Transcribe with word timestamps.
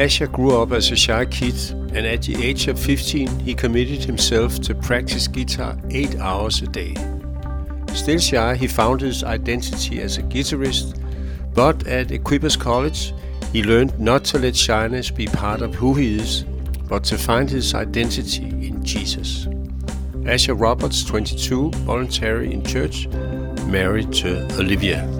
Asher 0.00 0.28
grew 0.28 0.56
up 0.56 0.72
as 0.72 0.90
a 0.90 0.96
shy 0.96 1.26
kid, 1.26 1.54
and 1.94 2.06
at 2.06 2.22
the 2.22 2.42
age 2.42 2.68
of 2.68 2.78
15, 2.78 3.40
he 3.40 3.54
committed 3.54 4.02
himself 4.02 4.58
to 4.60 4.74
practice 4.74 5.28
guitar 5.28 5.76
eight 5.90 6.18
hours 6.18 6.62
a 6.62 6.66
day. 6.66 6.94
Still 7.92 8.18
shy, 8.18 8.54
he 8.54 8.66
found 8.66 9.02
his 9.02 9.22
identity 9.22 10.00
as 10.00 10.16
a 10.16 10.22
guitarist, 10.22 10.98
but 11.52 11.86
at 11.86 12.08
Equippers 12.08 12.58
College, 12.58 13.12
he 13.52 13.62
learned 13.62 14.00
not 14.00 14.24
to 14.24 14.38
let 14.38 14.56
shyness 14.56 15.10
be 15.10 15.26
part 15.26 15.60
of 15.60 15.74
who 15.74 15.92
he 15.92 16.16
is, 16.18 16.44
but 16.88 17.04
to 17.04 17.18
find 17.18 17.50
his 17.50 17.74
identity 17.74 18.48
in 18.66 18.82
Jesus. 18.82 19.48
Asher 20.24 20.54
Roberts, 20.54 21.04
22, 21.04 21.72
voluntary 21.84 22.50
in 22.50 22.64
church, 22.64 23.06
married 23.66 24.14
to 24.14 24.46
Olivia. 24.58 25.19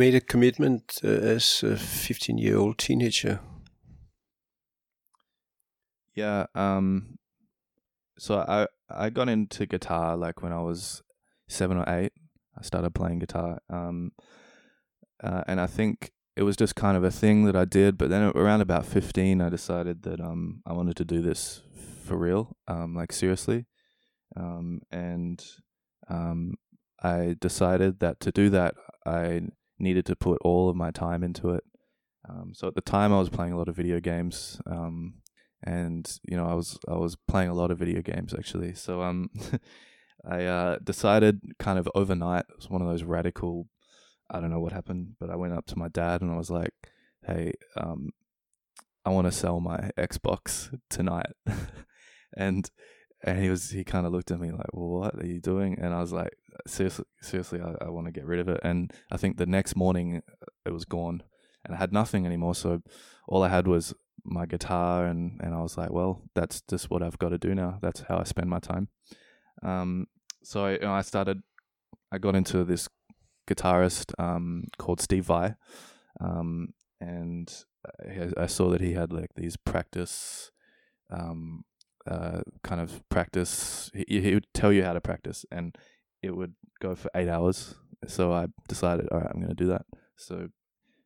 Made 0.00 0.14
a 0.14 0.20
commitment 0.20 0.98
uh, 1.04 1.08
as 1.08 1.62
a 1.62 1.76
15 1.76 2.38
year 2.38 2.56
old 2.56 2.78
teenager. 2.78 3.38
Yeah. 6.14 6.46
Um. 6.54 7.18
So 8.18 8.38
I 8.38 8.66
I 8.88 9.10
got 9.10 9.28
into 9.28 9.66
guitar 9.66 10.16
like 10.16 10.42
when 10.42 10.52
I 10.52 10.62
was 10.62 11.02
seven 11.48 11.76
or 11.76 11.84
eight. 11.86 12.12
I 12.58 12.62
started 12.62 12.94
playing 12.94 13.18
guitar. 13.20 13.60
Um. 13.68 14.12
Uh, 15.22 15.42
and 15.46 15.60
I 15.60 15.66
think 15.66 16.10
it 16.34 16.44
was 16.44 16.56
just 16.56 16.74
kind 16.74 16.96
of 16.96 17.04
a 17.04 17.10
thing 17.10 17.44
that 17.44 17.54
I 17.54 17.66
did. 17.66 17.98
But 17.98 18.08
then 18.08 18.32
around 18.34 18.62
about 18.62 18.86
fifteen, 18.86 19.42
I 19.42 19.50
decided 19.50 20.02
that 20.02 20.20
um 20.20 20.62
I 20.66 20.72
wanted 20.72 20.96
to 20.96 21.04
do 21.04 21.20
this 21.20 21.62
for 22.06 22.16
real. 22.16 22.56
Um. 22.66 22.94
Like 22.94 23.12
seriously. 23.12 23.66
Um. 24.34 24.80
And 24.90 25.44
um. 26.08 26.54
I 27.02 27.36
decided 27.40 28.00
that 28.00 28.20
to 28.20 28.30
do 28.30 28.50
that, 28.50 28.74
I 29.06 29.40
needed 29.80 30.06
to 30.06 30.16
put 30.16 30.38
all 30.42 30.68
of 30.68 30.76
my 30.76 30.90
time 30.90 31.22
into 31.22 31.50
it. 31.50 31.64
Um, 32.28 32.52
so 32.54 32.68
at 32.68 32.74
the 32.74 32.80
time, 32.80 33.12
I 33.12 33.18
was 33.18 33.28
playing 33.28 33.52
a 33.52 33.58
lot 33.58 33.68
of 33.68 33.76
video 33.76 33.98
games, 34.00 34.60
um, 34.66 35.14
and 35.62 36.10
you 36.28 36.36
know, 36.36 36.46
I 36.46 36.54
was 36.54 36.78
I 36.88 36.96
was 36.96 37.16
playing 37.16 37.48
a 37.48 37.54
lot 37.54 37.70
of 37.70 37.78
video 37.78 38.02
games 38.02 38.34
actually. 38.34 38.74
So 38.74 39.02
um, 39.02 39.30
I 40.24 40.44
uh, 40.44 40.78
decided 40.82 41.40
kind 41.58 41.78
of 41.78 41.88
overnight. 41.94 42.44
It 42.48 42.56
was 42.56 42.70
one 42.70 42.82
of 42.82 42.88
those 42.88 43.04
radical. 43.04 43.68
I 44.30 44.40
don't 44.40 44.50
know 44.50 44.60
what 44.60 44.72
happened, 44.72 45.16
but 45.18 45.30
I 45.30 45.36
went 45.36 45.54
up 45.54 45.66
to 45.66 45.78
my 45.78 45.88
dad 45.88 46.20
and 46.20 46.30
I 46.30 46.36
was 46.36 46.50
like, 46.50 46.74
"Hey, 47.26 47.54
um, 47.76 48.10
I 49.04 49.10
want 49.10 49.26
to 49.26 49.32
sell 49.32 49.60
my 49.60 49.90
Xbox 49.98 50.76
tonight," 50.90 51.32
and 52.36 52.70
and 53.24 53.42
he 53.42 53.48
was 53.48 53.70
he 53.70 53.82
kind 53.82 54.06
of 54.06 54.12
looked 54.12 54.30
at 54.30 54.40
me 54.40 54.50
like, 54.50 54.72
"Well, 54.72 54.88
what 54.88 55.14
are 55.16 55.26
you 55.26 55.40
doing?" 55.40 55.78
And 55.80 55.94
I 55.94 56.00
was 56.00 56.12
like, 56.12 56.36
"Seriously, 56.66 57.04
seriously, 57.20 57.60
I, 57.60 57.86
I 57.86 57.88
want 57.90 58.06
to 58.06 58.12
get 58.12 58.26
rid 58.26 58.40
of 58.40 58.48
it." 58.48 58.60
And 58.62 58.92
I 59.10 59.16
think 59.16 59.36
the 59.36 59.46
next 59.46 59.76
morning 59.76 60.22
uh, 60.42 60.46
it 60.66 60.72
was 60.72 60.84
gone, 60.84 61.22
and 61.64 61.74
I 61.74 61.78
had 61.78 61.92
nothing 61.92 62.26
anymore. 62.26 62.54
So 62.54 62.82
all 63.28 63.42
I 63.42 63.48
had 63.48 63.66
was 63.66 63.94
my 64.24 64.46
guitar, 64.46 65.06
and 65.06 65.40
and 65.42 65.54
I 65.54 65.62
was 65.62 65.76
like, 65.78 65.90
"Well, 65.90 66.22
that's 66.34 66.62
just 66.62 66.90
what 66.90 67.02
I've 67.02 67.18
got 67.18 67.30
to 67.30 67.38
do 67.38 67.54
now. 67.54 67.78
That's 67.82 68.00
how 68.08 68.18
I 68.18 68.24
spend 68.24 68.50
my 68.50 68.60
time." 68.60 68.88
Um, 69.62 70.06
so 70.42 70.64
I, 70.66 70.72
you 70.72 70.80
know, 70.80 70.92
I 70.92 71.02
started, 71.02 71.42
I 72.10 72.18
got 72.18 72.34
into 72.34 72.64
this 72.64 72.88
guitarist 73.48 74.12
um 74.18 74.64
called 74.78 75.00
Steve 75.00 75.26
Vai, 75.26 75.54
um, 76.20 76.68
and 77.00 77.64
I, 78.08 78.44
I 78.44 78.46
saw 78.46 78.70
that 78.70 78.80
he 78.80 78.92
had 78.92 79.12
like 79.12 79.30
these 79.34 79.56
practice 79.56 80.50
um 81.10 81.64
uh, 82.06 82.40
kind 82.62 82.80
of 82.80 83.06
practice. 83.08 83.90
He, 83.94 84.20
he 84.20 84.34
would 84.34 84.46
tell 84.54 84.72
you 84.72 84.84
how 84.84 84.92
to 84.92 85.00
practice, 85.00 85.44
and 85.50 85.76
it 86.22 86.36
would 86.36 86.54
go 86.80 86.94
for 86.94 87.10
eight 87.14 87.28
hours. 87.28 87.74
So 88.06 88.32
I 88.32 88.46
decided, 88.68 89.08
all 89.10 89.18
right, 89.18 89.30
I'm 89.32 89.40
going 89.40 89.54
to 89.54 89.54
do 89.54 89.68
that. 89.68 89.86
So 90.16 90.48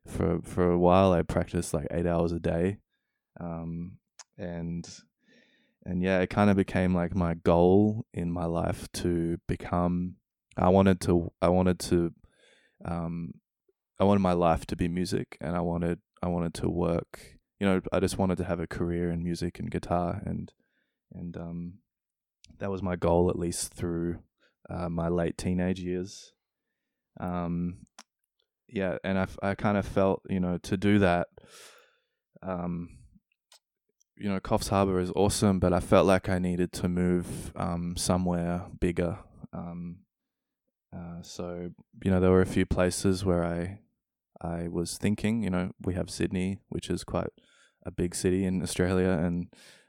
for 0.07 0.39
for 0.43 0.71
a 0.71 0.77
while, 0.77 1.11
I 1.11 1.23
practiced 1.23 1.73
like 1.73 1.87
eight 1.91 2.05
hours 2.05 2.31
a 2.31 2.39
day, 2.39 2.77
um, 3.39 3.97
and 4.37 4.87
and 5.85 6.01
yeah, 6.01 6.19
it 6.19 6.29
kind 6.29 6.49
of 6.49 6.57
became 6.57 6.93
like 6.93 7.15
my 7.15 7.35
goal 7.35 8.05
in 8.13 8.31
my 8.31 8.45
life 8.45 8.87
to 8.93 9.37
become. 9.47 10.15
I 10.57 10.69
wanted 10.69 11.01
to. 11.01 11.31
I 11.41 11.49
wanted 11.49 11.79
to. 11.79 12.13
Um, 12.83 13.33
I 13.99 14.03
wanted 14.03 14.21
my 14.21 14.33
life 14.33 14.65
to 14.67 14.75
be 14.75 14.87
music, 14.87 15.37
and 15.41 15.55
I 15.55 15.61
wanted. 15.61 15.99
I 16.21 16.27
wanted 16.27 16.53
to 16.55 16.69
work. 16.69 17.37
You 17.59 17.67
know, 17.67 17.81
I 17.91 17.99
just 17.99 18.17
wanted 18.17 18.37
to 18.39 18.45
have 18.45 18.59
a 18.59 18.67
career 18.67 19.11
in 19.11 19.23
music 19.23 19.59
and 19.59 19.71
guitar, 19.71 20.21
and 20.25 20.51
and 21.13 21.35
um, 21.35 21.73
that 22.59 22.71
was 22.71 22.81
my 22.81 22.95
goal 22.95 23.29
at 23.29 23.39
least 23.39 23.73
through 23.73 24.19
uh, 24.69 24.89
my 24.89 25.07
late 25.07 25.37
teenage 25.37 25.79
years. 25.79 26.33
Um, 27.19 27.85
yeah, 28.67 28.97
and 29.03 29.17
I, 29.19 29.27
I 29.41 29.55
kind 29.55 29.77
of 29.77 29.85
felt 29.85 30.21
you 30.29 30.39
know 30.39 30.57
to 30.59 30.77
do 30.77 30.99
that. 30.99 31.27
Um, 32.41 32.89
you 34.17 34.29
know, 34.29 34.39
Coffs 34.39 34.69
Harbour 34.69 34.99
is 34.99 35.11
awesome, 35.15 35.59
but 35.59 35.73
I 35.73 35.79
felt 35.79 36.07
like 36.07 36.29
I 36.29 36.39
needed 36.39 36.71
to 36.73 36.87
move 36.87 37.51
um, 37.55 37.95
somewhere 37.97 38.65
bigger. 38.79 39.19
Um, 39.51 39.97
uh, 40.95 41.21
so 41.21 41.69
you 42.03 42.11
know, 42.11 42.19
there 42.19 42.31
were 42.31 42.41
a 42.41 42.45
few 42.45 42.65
places 42.65 43.25
where 43.25 43.43
I 43.43 43.79
I 44.41 44.67
was 44.67 44.97
thinking. 44.97 45.43
You 45.43 45.49
know, 45.49 45.71
we 45.81 45.93
have 45.95 46.09
Sydney, 46.09 46.59
which 46.69 46.89
is 46.89 47.03
quite 47.03 47.29
a 47.85 47.91
big 47.91 48.15
city 48.15 48.45
in 48.45 48.61
Australia, 48.61 49.09
and 49.09 49.47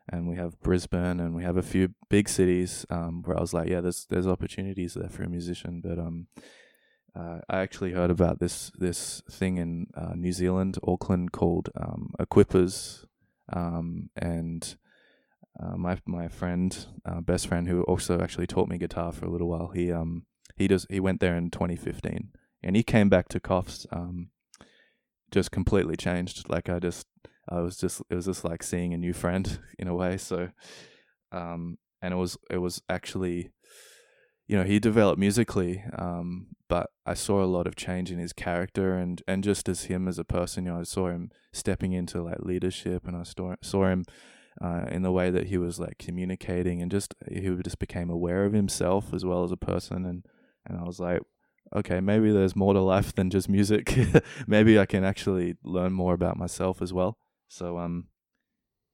and 0.08 0.28
we 0.28 0.36
have 0.36 0.60
Brisbane, 0.60 1.20
and 1.20 1.34
we 1.34 1.42
have 1.42 1.56
a 1.56 1.62
few 1.62 1.94
big 2.08 2.28
cities 2.28 2.86
um, 2.90 3.22
where 3.24 3.36
I 3.36 3.40
was 3.40 3.52
like, 3.52 3.68
yeah, 3.68 3.80
there's 3.80 4.06
there's 4.08 4.26
opportunities 4.26 4.94
there 4.94 5.08
for 5.08 5.24
a 5.24 5.28
musician. 5.28 5.80
But 5.82 5.98
um, 5.98 6.28
uh, 7.14 7.40
I 7.48 7.60
actually 7.60 7.92
heard 7.92 8.10
about 8.10 8.38
this 8.38 8.70
this 8.78 9.22
thing 9.30 9.58
in 9.58 9.88
uh, 9.96 10.14
New 10.14 10.32
Zealand, 10.32 10.78
Auckland, 10.86 11.32
called 11.32 11.70
um, 11.76 12.12
Equippers, 12.20 13.04
um, 13.52 14.10
and 14.16 14.76
uh, 15.60 15.76
my 15.76 15.98
my 16.06 16.28
friend, 16.28 16.86
uh, 17.04 17.20
best 17.20 17.48
friend, 17.48 17.68
who 17.68 17.82
also 17.82 18.20
actually 18.20 18.46
taught 18.46 18.68
me 18.68 18.78
guitar 18.78 19.12
for 19.12 19.26
a 19.26 19.30
little 19.30 19.48
while, 19.48 19.68
he 19.68 19.90
um 19.90 20.26
he 20.56 20.68
does 20.68 20.86
he 20.88 21.00
went 21.00 21.20
there 21.20 21.36
in 21.36 21.50
2015, 21.50 22.30
and 22.62 22.76
he 22.76 22.82
came 22.82 23.08
back 23.08 23.28
to 23.28 23.40
Coffs 23.40 23.86
um, 23.90 24.30
just 25.30 25.50
completely 25.50 25.96
changed. 25.96 26.48
Like 26.48 26.68
I 26.68 26.78
just 26.78 27.06
I 27.48 27.60
was 27.60 27.76
just 27.76 28.02
it 28.10 28.14
was 28.14 28.26
just 28.26 28.44
like 28.44 28.62
seeing 28.62 28.92
a 28.94 28.98
new 28.98 29.12
friend 29.12 29.58
in 29.78 29.88
a 29.88 29.94
way. 29.94 30.16
So, 30.16 30.50
um, 31.32 31.78
and 32.02 32.12
it 32.12 32.16
was 32.16 32.36
it 32.50 32.58
was 32.58 32.82
actually, 32.88 33.50
you 34.46 34.56
know, 34.56 34.64
he 34.64 34.78
developed 34.78 35.18
musically, 35.18 35.82
um, 35.96 36.48
but 36.68 36.90
I 37.04 37.14
saw 37.14 37.42
a 37.42 37.46
lot 37.46 37.66
of 37.66 37.76
change 37.76 38.10
in 38.10 38.18
his 38.18 38.32
character 38.32 38.94
and 38.94 39.22
and 39.26 39.44
just 39.44 39.68
as 39.68 39.84
him 39.84 40.08
as 40.08 40.18
a 40.18 40.24
person. 40.24 40.66
You 40.66 40.72
know, 40.72 40.80
I 40.80 40.84
saw 40.84 41.08
him 41.08 41.30
stepping 41.52 41.92
into 41.92 42.22
like 42.22 42.40
leadership, 42.40 43.06
and 43.06 43.16
I 43.16 43.22
saw 43.22 43.54
saw 43.62 43.86
him. 43.86 44.04
Uh, 44.58 44.86
in 44.90 45.02
the 45.02 45.12
way 45.12 45.28
that 45.28 45.48
he 45.48 45.58
was 45.58 45.78
like 45.78 45.98
communicating 45.98 46.80
and 46.80 46.90
just 46.90 47.14
he 47.30 47.54
just 47.62 47.78
became 47.78 48.08
aware 48.08 48.46
of 48.46 48.54
himself 48.54 49.12
as 49.12 49.22
well 49.22 49.44
as 49.44 49.52
a 49.52 49.56
person 49.58 50.06
and 50.06 50.24
and 50.64 50.78
I 50.78 50.82
was 50.84 50.98
like 50.98 51.20
okay, 51.74 52.00
maybe 52.00 52.32
there's 52.32 52.56
more 52.56 52.72
to 52.72 52.80
life 52.80 53.14
than 53.14 53.28
just 53.30 53.48
music. 53.48 53.94
maybe 54.46 54.78
I 54.78 54.86
can 54.86 55.04
actually 55.04 55.56
learn 55.62 55.92
more 55.92 56.14
about 56.14 56.36
myself 56.36 56.80
as 56.80 56.92
well. 56.92 57.18
So 57.48 57.78
um, 57.78 58.08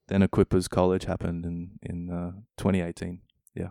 then 0.08 0.22
Equippers 0.22 0.68
College 0.68 1.04
happened 1.04 1.44
in 1.44 1.78
in 1.82 2.10
uh, 2.10 2.32
2018. 2.56 3.20
Yeah. 3.54 3.70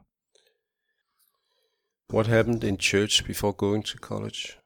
What 2.10 2.28
happened 2.28 2.63
in 2.63 2.78
church 2.78 3.25
before 3.25 3.54
going 3.54 3.83
to 3.83 3.98
college? 3.98 4.57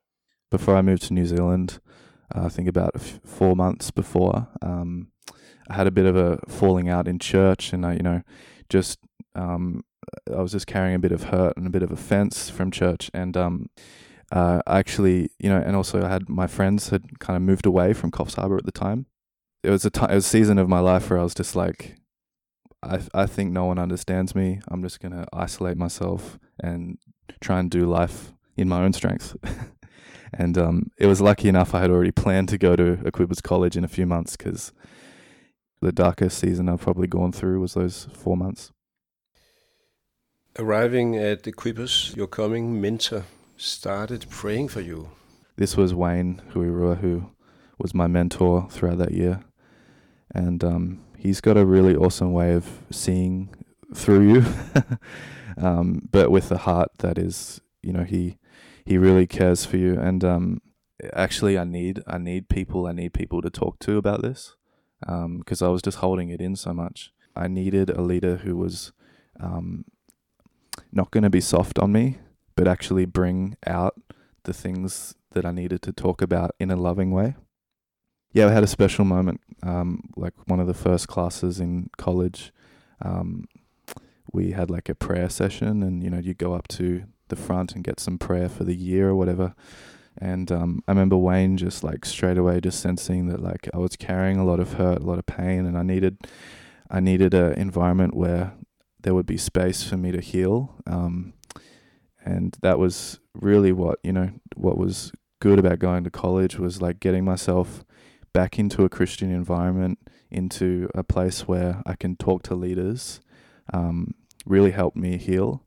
Before 0.52 0.76
I 0.76 0.82
moved 0.82 1.04
to 1.04 1.14
New 1.14 1.26
Zealand, 1.26 1.80
uh, 2.34 2.46
I 2.46 2.50
think 2.50 2.68
about 2.68 2.92
f- 2.96 3.20
four 3.26 3.56
months 3.56 3.92
before, 3.92 4.48
um, 4.62 5.12
I 5.70 5.74
had 5.74 5.88
a 5.88 5.92
bit 5.92 6.06
of 6.06 6.16
a 6.16 6.40
falling 6.48 6.90
out 6.90 7.08
in 7.08 7.20
church, 7.20 7.74
and 7.74 7.86
I, 7.86 7.94
you 7.94 8.04
know, 8.04 8.22
just 8.70 9.00
um, 9.34 9.84
I 10.32 10.42
was 10.42 10.52
just 10.52 10.68
carrying 10.68 10.96
a 10.96 11.00
bit 11.00 11.12
of 11.12 11.26
hurt 11.26 11.58
and 11.58 11.68
a 11.68 11.72
bit 11.72 11.84
of 11.84 11.92
offense 11.92 12.50
from 12.50 12.72
church, 12.72 13.10
and 13.14 13.36
um, 13.36 13.70
uh, 14.32 14.62
actually, 14.68 15.30
you 15.40 15.50
know, 15.50 15.58
and 15.58 15.76
also 15.76 16.04
I 16.04 16.10
had 16.10 16.30
my 16.30 16.48
friends 16.48 16.90
had 16.90 17.20
kind 17.20 17.36
of 17.36 17.44
moved 17.44 17.66
away 17.66 17.94
from 17.94 18.12
Coffs 18.12 18.36
Harbour 18.36 18.58
at 18.58 18.66
the 18.66 18.72
time, 18.72 19.08
it 19.66 19.70
was 19.72 19.86
a 19.86 19.90
t- 19.90 20.04
it 20.04 20.16
was 20.16 20.26
a 20.26 20.30
season 20.30 20.58
of 20.58 20.70
my 20.70 20.80
life 20.80 21.10
where 21.10 21.20
I 21.20 21.24
was 21.24 21.36
just 21.36 21.56
like, 21.56 21.98
I 22.84 23.02
I 23.14 23.26
think 23.26 23.52
no 23.52 23.66
one 23.66 23.80
understands 23.80 24.36
me. 24.36 24.60
I'm 24.68 24.84
just 24.84 25.00
gonna 25.00 25.26
isolate 25.34 25.78
myself 25.78 26.38
and 26.60 26.98
try 27.42 27.60
and 27.60 27.70
do 27.70 27.86
life 27.86 28.34
in 28.56 28.70
my 28.70 28.84
own 28.84 28.94
strength. 28.94 29.36
and 30.34 30.58
um, 30.58 30.92
it 30.98 31.08
was 31.08 31.22
lucky 31.22 31.50
enough 31.50 31.74
I 31.74 31.82
had 31.82 31.92
already 31.92 32.12
planned 32.12 32.50
to 32.50 32.58
go 32.58 32.76
to 32.76 32.98
Equippers 32.98 33.42
College 33.42 33.76
in 33.76 33.84
a 33.84 33.90
few 33.90 34.06
months 34.06 34.38
because 34.38 34.72
the 35.82 35.92
darkest 35.92 36.38
season 36.38 36.70
I've 36.70 36.82
probably 36.82 37.08
gone 37.08 37.32
through 37.32 37.60
was 37.60 37.74
those 37.74 38.08
four 38.14 38.38
months. 38.38 38.72
Arriving 40.58 41.18
at 41.18 41.44
Equippers, 41.44 42.16
your 42.16 42.28
coming 42.28 42.80
mentor 42.80 43.26
started 43.58 44.26
praying 44.30 44.70
for 44.70 44.82
you? 44.82 45.10
This 45.58 45.76
was 45.76 45.94
Wayne 45.94 46.42
Huirua, 46.54 47.00
who 47.00 47.30
was 47.78 47.94
my 47.94 48.08
mentor 48.08 48.68
throughout 48.70 48.98
that 49.00 49.12
year. 49.12 49.44
And 50.36 50.64
um, 50.64 51.02
he's 51.18 51.42
got 51.42 51.58
a 51.58 51.66
really 51.66 51.96
awesome 51.96 52.34
way 52.34 52.54
of 52.54 52.84
seeing 52.92 53.50
through 53.94 54.34
you, 54.34 54.46
um, 55.58 56.08
but 56.12 56.30
with 56.30 56.52
a 56.52 56.58
heart 56.58 56.90
that 57.00 57.18
is, 57.18 57.62
you 57.82 57.94
know, 57.94 58.04
he 58.04 58.38
he 58.86 58.98
really 58.98 59.26
cares 59.26 59.66
for 59.66 59.78
you. 59.78 59.98
And 60.00 60.24
um, 60.24 60.62
actually, 61.14 61.58
I 61.58 61.64
need 61.64 62.04
I 62.06 62.18
need 62.18 62.50
people 62.50 62.86
I 62.86 62.92
need 62.92 63.14
people 63.14 63.42
to 63.42 63.50
talk 63.50 63.80
to 63.80 63.98
about 63.98 64.22
this 64.22 64.56
because 65.00 65.62
um, 65.62 65.68
I 65.68 65.72
was 65.72 65.82
just 65.82 66.00
holding 66.00 66.30
it 66.30 66.42
in 66.42 66.56
so 66.56 66.74
much. 66.74 67.12
I 67.36 67.48
needed 67.48 67.90
a 67.90 68.02
leader 68.02 68.38
who 68.38 68.56
was 68.56 68.92
um, 69.40 69.86
not 70.92 71.12
going 71.12 71.24
to 71.24 71.30
be 71.30 71.42
soft 71.42 71.80
on 71.80 71.92
me, 71.92 72.18
but 72.56 72.68
actually 72.68 73.06
bring 73.06 73.58
out 73.66 73.96
the 74.44 74.54
things 74.54 75.16
that 75.32 75.46
I 75.46 75.52
needed 75.52 75.82
to 75.84 75.92
talk 75.92 76.22
about 76.22 76.52
in 76.60 76.72
a 76.72 76.76
loving 76.76 77.12
way. 77.12 77.36
Yeah, 78.36 78.48
I 78.48 78.52
had 78.52 78.66
a 78.66 78.68
special 78.68 79.06
moment, 79.06 79.40
um, 79.64 80.10
like 80.18 80.34
one 80.46 80.60
of 80.60 80.68
the 80.68 80.74
first 80.74 81.08
classes 81.08 81.62
in 81.62 81.90
college. 81.98 82.52
Um, 83.02 83.46
we 84.34 84.52
had 84.52 84.70
like 84.70 84.90
a 84.90 84.94
prayer 84.94 85.30
session, 85.30 85.82
and 85.82 86.04
you 86.04 86.10
know, 86.10 86.20
you 86.20 86.34
go 86.34 86.54
up 86.54 86.68
to 86.80 87.06
the 87.30 87.38
front 87.38 87.76
and 87.76 87.82
get 87.82 87.98
some 87.98 88.18
prayer 88.18 88.50
for 88.50 88.66
the 88.66 88.76
year 88.76 89.08
or 89.08 89.16
whatever. 89.16 89.56
And 90.18 90.52
um, 90.52 90.84
I 90.86 90.92
remember 90.92 91.16
Wayne 91.16 91.56
just 91.56 91.82
like 91.82 92.04
straight 92.04 92.38
away 92.38 92.60
just 92.60 92.82
sensing 92.82 93.28
that 93.28 93.42
like 93.42 93.70
I 93.74 93.78
was 93.78 93.96
carrying 93.96 94.36
a 94.38 94.44
lot 94.44 94.60
of 94.60 94.74
hurt, 94.74 95.00
a 95.00 95.06
lot 95.06 95.18
of 95.18 95.26
pain, 95.26 95.66
and 95.66 95.78
I 95.78 95.84
needed, 95.84 96.18
I 96.92 97.00
needed 97.00 97.34
an 97.34 97.54
environment 97.54 98.16
where 98.16 98.52
there 99.00 99.16
would 99.16 99.28
be 99.28 99.38
space 99.38 99.82
for 99.82 99.96
me 99.96 100.12
to 100.12 100.20
heal. 100.20 100.76
Um, 100.86 101.36
and 102.26 102.58
that 102.62 102.80
was 102.80 103.22
really 103.34 103.72
what 103.72 104.00
you 104.04 104.12
know 104.12 104.32
what 104.58 104.78
was 104.78 105.14
good 105.40 105.58
about 105.58 105.80
going 105.80 106.04
to 106.04 106.10
college 106.10 106.60
was 106.60 106.82
like 106.82 107.00
getting 107.00 107.24
myself 107.24 107.86
back 108.36 108.60
into 108.60 108.84
a 108.84 108.90
Christian 108.90 109.32
environment, 109.32 109.98
into 110.30 110.90
a 110.94 111.06
place 111.06 111.48
where 111.48 111.82
I 111.86 111.96
can 111.96 112.18
talk 112.18 112.44
to 112.44 112.54
leaders, 112.54 113.22
um, 113.74 114.14
really 114.46 114.72
helped 114.72 114.98
me 114.98 115.18
heal. 115.18 115.64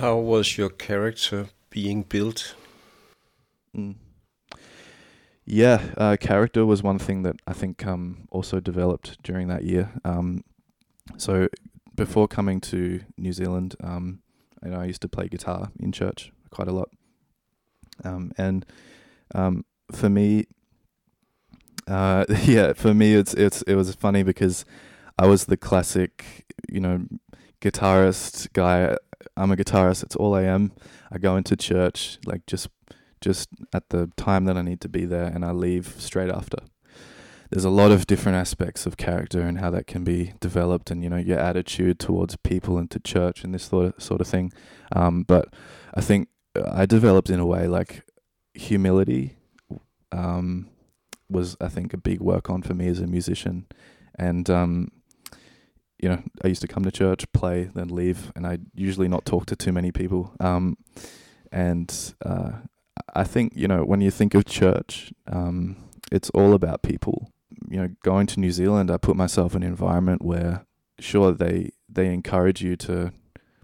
How 0.00 0.16
was 0.16 0.56
your 0.56 0.70
character 0.70 1.48
being 1.68 2.00
built? 2.00 2.54
Mm. 3.76 3.96
Yeah, 5.44 5.82
uh, 5.98 6.16
character 6.18 6.64
was 6.64 6.82
one 6.82 6.98
thing 6.98 7.24
that 7.24 7.36
I 7.46 7.52
think 7.52 7.86
um, 7.86 8.26
also 8.30 8.58
developed 8.58 9.22
during 9.22 9.48
that 9.48 9.64
year. 9.64 9.92
Um, 10.02 10.44
so 11.18 11.48
before 11.94 12.26
coming 12.26 12.62
to 12.72 13.02
New 13.18 13.34
Zealand, 13.34 13.76
um, 13.84 14.20
you 14.64 14.70
know, 14.70 14.80
I 14.80 14.86
used 14.86 15.02
to 15.02 15.08
play 15.08 15.28
guitar 15.28 15.72
in 15.78 15.92
church 15.92 16.32
quite 16.48 16.68
a 16.68 16.72
lot. 16.72 16.88
Um, 18.02 18.32
and 18.38 18.64
um, 19.34 19.66
for 19.92 20.08
me, 20.08 20.46
uh, 21.86 22.24
yeah, 22.44 22.72
for 22.72 22.94
me, 22.94 23.14
it's 23.14 23.34
it's 23.34 23.62
it 23.62 23.74
was 23.74 23.94
funny 23.94 24.22
because 24.22 24.64
I 25.18 25.26
was 25.26 25.46
the 25.46 25.56
classic, 25.56 26.46
you 26.68 26.80
know, 26.80 27.06
guitarist 27.60 28.52
guy. 28.52 28.96
I'm 29.36 29.50
a 29.50 29.56
guitarist. 29.56 30.02
It's 30.02 30.16
all 30.16 30.34
I 30.34 30.42
am. 30.42 30.72
I 31.10 31.18
go 31.18 31.36
into 31.36 31.56
church 31.56 32.18
like 32.26 32.46
just 32.46 32.68
just 33.20 33.48
at 33.72 33.88
the 33.88 34.10
time 34.16 34.44
that 34.44 34.56
I 34.56 34.62
need 34.62 34.80
to 34.82 34.88
be 34.88 35.04
there, 35.04 35.26
and 35.26 35.44
I 35.44 35.52
leave 35.52 35.94
straight 35.98 36.30
after 36.30 36.58
there's 37.54 37.64
a 37.64 37.70
lot 37.70 37.92
of 37.92 38.06
different 38.08 38.36
aspects 38.36 38.84
of 38.84 38.96
character 38.96 39.42
and 39.42 39.60
how 39.60 39.70
that 39.70 39.86
can 39.86 40.02
be 40.02 40.32
developed 40.40 40.90
and 40.90 41.04
you 41.04 41.08
know 41.08 41.16
your 41.16 41.38
attitude 41.38 42.00
towards 42.00 42.34
people 42.36 42.78
and 42.78 42.90
to 42.90 42.98
church 42.98 43.44
and 43.44 43.54
this 43.54 43.64
sort 43.64 43.86
of 43.86 44.02
sort 44.02 44.20
of 44.20 44.26
thing 44.26 44.52
um, 44.90 45.22
but 45.22 45.54
i 45.94 46.00
think 46.00 46.28
i 46.72 46.84
developed 46.84 47.30
in 47.30 47.38
a 47.38 47.46
way 47.46 47.68
like 47.68 48.02
humility 48.54 49.36
um, 50.14 50.68
was 51.28 51.56
i 51.60 51.68
think 51.68 51.92
a 51.92 51.98
big 51.98 52.20
work 52.20 52.50
on 52.50 52.62
for 52.62 52.74
me 52.74 52.88
as 52.88 53.00
a 53.00 53.06
musician 53.06 53.66
and 54.18 54.48
um, 54.50 54.90
you 55.98 56.08
know 56.08 56.22
i 56.42 56.48
used 56.48 56.62
to 56.62 56.68
come 56.68 56.84
to 56.84 56.92
church 56.92 57.30
play 57.32 57.70
then 57.74 57.88
leave 57.88 58.32
and 58.36 58.46
i 58.46 58.58
usually 58.74 59.08
not 59.08 59.24
talk 59.24 59.46
to 59.46 59.56
too 59.56 59.72
many 59.72 59.90
people 59.90 60.32
um, 60.40 60.76
and 61.50 62.14
uh, 62.24 62.52
i 63.14 63.24
think 63.24 63.52
you 63.54 63.68
know 63.68 63.84
when 63.84 64.00
you 64.00 64.10
think 64.10 64.34
of 64.34 64.44
church 64.44 65.12
um, 65.26 65.76
it's 66.12 66.30
all 66.30 66.54
about 66.54 66.82
people 66.82 67.30
you 67.68 67.76
know, 67.78 67.88
going 68.02 68.26
to 68.28 68.40
New 68.40 68.52
Zealand, 68.52 68.90
I 68.90 68.96
put 68.96 69.16
myself 69.16 69.54
in 69.54 69.62
an 69.62 69.68
environment 69.68 70.22
where, 70.22 70.66
sure, 70.98 71.32
they 71.32 71.70
they 71.88 72.12
encourage 72.12 72.62
you 72.62 72.76
to 72.76 73.12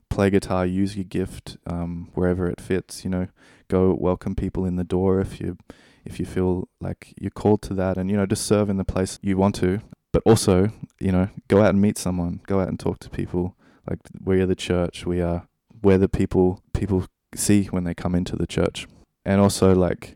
play 0.09 0.31
guitar, 0.31 0.67
use 0.67 0.97
your 0.97 1.05
gift 1.05 1.57
um, 1.67 2.11
wherever 2.15 2.49
it 2.49 2.61
fits. 2.61 3.05
You 3.05 3.11
know, 3.11 3.29
go 3.69 3.95
welcome 3.99 4.35
people 4.35 4.65
in 4.65 4.77
the 4.77 4.85
door 4.85 5.21
if 5.21 5.41
you 5.41 5.57
if 6.05 6.19
you 6.19 6.27
feel 6.27 6.69
like 6.81 7.15
you're 7.21 7.31
called 7.31 7.63
to 7.63 7.75
that, 7.75 7.97
and 7.97 8.11
you 8.11 8.17
know, 8.17 8.27
just 8.27 8.47
serve 8.47 8.71
in 8.71 8.77
the 8.77 8.85
place 8.85 9.19
you 9.23 9.37
want 9.37 9.55
to. 9.57 9.81
But 10.13 10.23
also, 10.25 10.71
you 10.99 11.13
know, 11.13 11.29
go 11.49 11.63
out 11.63 11.71
and 11.71 11.81
meet 11.81 11.97
someone, 11.97 12.41
go 12.47 12.61
out 12.61 12.69
and 12.69 12.79
talk 12.79 12.99
to 13.01 13.11
people. 13.11 13.57
Like 13.89 14.01
we 14.23 14.41
are 14.41 14.47
the 14.47 14.57
church, 14.57 15.07
we 15.07 15.21
are 15.21 15.47
where 15.81 15.99
the 15.99 16.09
people 16.09 16.63
people 16.75 17.07
see 17.35 17.65
when 17.65 17.85
they 17.85 17.95
come 17.95 18.15
into 18.15 18.37
the 18.37 18.47
church, 18.47 18.87
and 19.25 19.41
also 19.41 19.75
like 19.75 20.15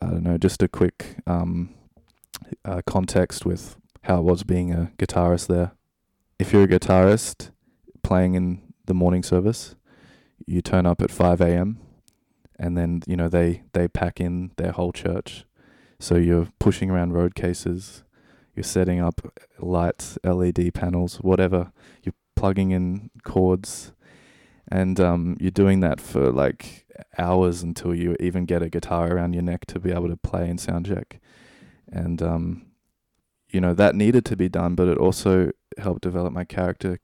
I 0.00 0.06
don't 0.06 0.22
know, 0.22 0.38
just 0.38 0.62
a 0.62 0.68
quick 0.68 1.16
um, 1.26 1.74
uh, 2.64 2.82
context 2.86 3.46
with 3.46 3.76
how 4.02 4.18
it 4.18 4.24
was 4.24 4.42
being 4.42 4.72
a 4.72 4.92
guitarist 4.98 5.46
there. 5.46 5.72
If 6.38 6.52
you're 6.52 6.64
a 6.64 6.68
guitarist 6.68 7.50
playing 8.02 8.34
in 8.34 8.60
the 8.84 8.94
morning 8.94 9.22
service, 9.22 9.76
you 10.46 10.60
turn 10.60 10.84
up 10.84 11.00
at 11.00 11.10
5 11.10 11.40
a.m. 11.40 11.80
and 12.58 12.76
then, 12.76 13.02
you 13.06 13.16
know, 13.16 13.28
they, 13.28 13.62
they 13.72 13.88
pack 13.88 14.20
in 14.20 14.52
their 14.56 14.72
whole 14.72 14.92
church. 14.92 15.44
So 15.98 16.16
you're 16.16 16.48
pushing 16.58 16.90
around 16.90 17.12
road 17.12 17.34
cases, 17.34 18.04
you're 18.54 18.64
setting 18.64 19.00
up 19.00 19.20
lights, 19.58 20.18
LED 20.24 20.74
panels, 20.74 21.16
whatever. 21.16 21.72
You're 22.02 22.14
plugging 22.36 22.70
in 22.70 23.10
cords, 23.22 23.92
and 24.68 25.00
um, 25.00 25.36
you're 25.40 25.50
doing 25.50 25.80
that 25.80 26.00
for 26.00 26.30
like 26.30 26.86
hours 27.18 27.62
until 27.62 27.94
you 27.94 28.16
even 28.20 28.44
get 28.44 28.62
a 28.62 28.68
guitar 28.68 29.12
around 29.12 29.32
your 29.32 29.42
neck 29.42 29.66
to 29.66 29.80
be 29.80 29.90
able 29.90 30.08
to 30.08 30.16
play 30.16 30.48
in 30.48 30.58
sound 30.58 30.86
check 30.86 31.20
and 31.94 32.22
um, 32.22 32.66
you 33.48 33.60
know 33.60 33.74
that 33.74 33.94
needed 33.94 34.24
to 34.26 34.36
be 34.36 34.48
done, 34.48 34.74
but 34.74 34.88
it 34.88 34.98
also 34.98 35.52
helped 35.78 36.02
develop 36.02 36.32
my 36.32 36.44
character. 36.44 36.98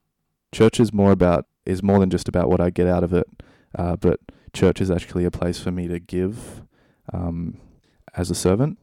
Church 0.52 0.80
is 0.80 0.92
more 0.92 1.12
about 1.12 1.46
is 1.64 1.82
more 1.82 1.98
than 1.98 2.10
just 2.10 2.28
about 2.28 2.48
what 2.48 2.60
I 2.60 2.70
get 2.70 2.86
out 2.86 3.04
of 3.04 3.12
it, 3.12 3.26
uh, 3.78 3.96
but 3.96 4.20
church 4.52 4.80
is 4.80 4.90
actually 4.90 5.24
a 5.24 5.30
place 5.30 5.60
for 5.60 5.70
me 5.70 5.88
to 5.88 5.98
give 5.98 6.62
um, 7.12 7.58
as 8.14 8.30
a 8.30 8.34
servant. 8.34 8.78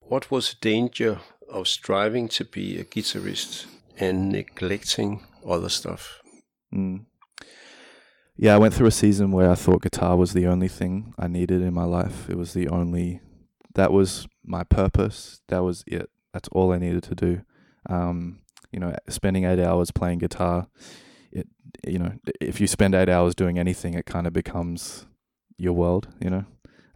What 0.00 0.30
was 0.30 0.50
the 0.50 0.56
danger 0.60 1.20
of 1.50 1.68
striving 1.68 2.28
to 2.28 2.44
be 2.44 2.78
a 2.78 2.84
guitarist 2.84 3.66
and 3.98 4.30
neglecting 4.30 5.22
other 5.46 5.68
stuff? 5.68 6.20
Mm. 6.74 7.04
Yeah, 8.36 8.54
I 8.54 8.58
went 8.58 8.72
through 8.72 8.86
a 8.86 8.92
season 8.92 9.32
where 9.32 9.50
I 9.50 9.56
thought 9.56 9.82
guitar 9.82 10.16
was 10.16 10.32
the 10.32 10.46
only 10.46 10.68
thing 10.68 11.12
I 11.18 11.26
needed 11.26 11.60
in 11.60 11.74
my 11.74 11.84
life. 11.84 12.30
It 12.30 12.36
was 12.36 12.52
the 12.52 12.68
only 12.68 13.20
that 13.74 13.92
was 13.92 14.26
my 14.44 14.64
purpose. 14.64 15.40
That 15.48 15.64
was 15.64 15.84
it. 15.86 16.08
That's 16.32 16.48
all 16.52 16.72
I 16.72 16.78
needed 16.78 17.02
to 17.04 17.14
do. 17.14 17.42
Um, 17.88 18.40
you 18.70 18.78
know, 18.78 18.94
spending 19.08 19.44
eight 19.44 19.58
hours 19.58 19.90
playing 19.90 20.18
guitar, 20.18 20.68
it, 21.32 21.48
you 21.86 21.98
know, 21.98 22.12
if 22.40 22.60
you 22.60 22.66
spend 22.66 22.94
eight 22.94 23.08
hours 23.08 23.34
doing 23.34 23.58
anything, 23.58 23.94
it 23.94 24.06
kind 24.06 24.26
of 24.26 24.32
becomes 24.32 25.06
your 25.56 25.72
world, 25.72 26.08
you 26.20 26.30
know. 26.30 26.44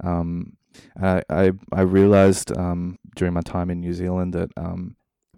Um, 0.02 0.56
I, 1.00 1.22
I, 1.28 1.52
I 1.72 1.82
realized 1.82 2.56
um, 2.56 2.98
during 3.14 3.34
my 3.34 3.42
time 3.42 3.70
in 3.70 3.80
New 3.80 3.92
Zealand 3.92 4.32
that 4.34 4.50
um, 4.56 4.96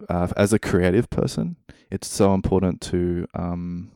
uh, 0.09 0.27
as 0.37 0.53
a 0.53 0.59
creative 0.59 1.09
person, 1.09 1.57
it's 1.91 2.07
so 2.07 2.33
important 2.33 2.81
to 2.81 3.27
um, 3.33 3.91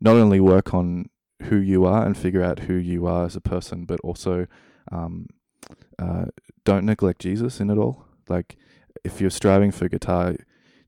not 0.00 0.16
only 0.16 0.40
work 0.40 0.74
on 0.74 1.08
who 1.44 1.56
you 1.56 1.84
are 1.84 2.04
and 2.04 2.16
figure 2.16 2.42
out 2.42 2.60
who 2.60 2.74
you 2.74 3.06
are 3.06 3.24
as 3.26 3.36
a 3.36 3.40
person, 3.40 3.84
but 3.84 4.00
also 4.00 4.46
um, 4.92 5.26
uh, 5.98 6.26
don't 6.64 6.86
neglect 6.86 7.20
Jesus 7.20 7.60
in 7.60 7.70
it 7.70 7.78
all. 7.78 8.04
Like, 8.28 8.56
if 9.04 9.20
you're 9.20 9.30
striving 9.30 9.70
for 9.70 9.88
guitar, 9.88 10.36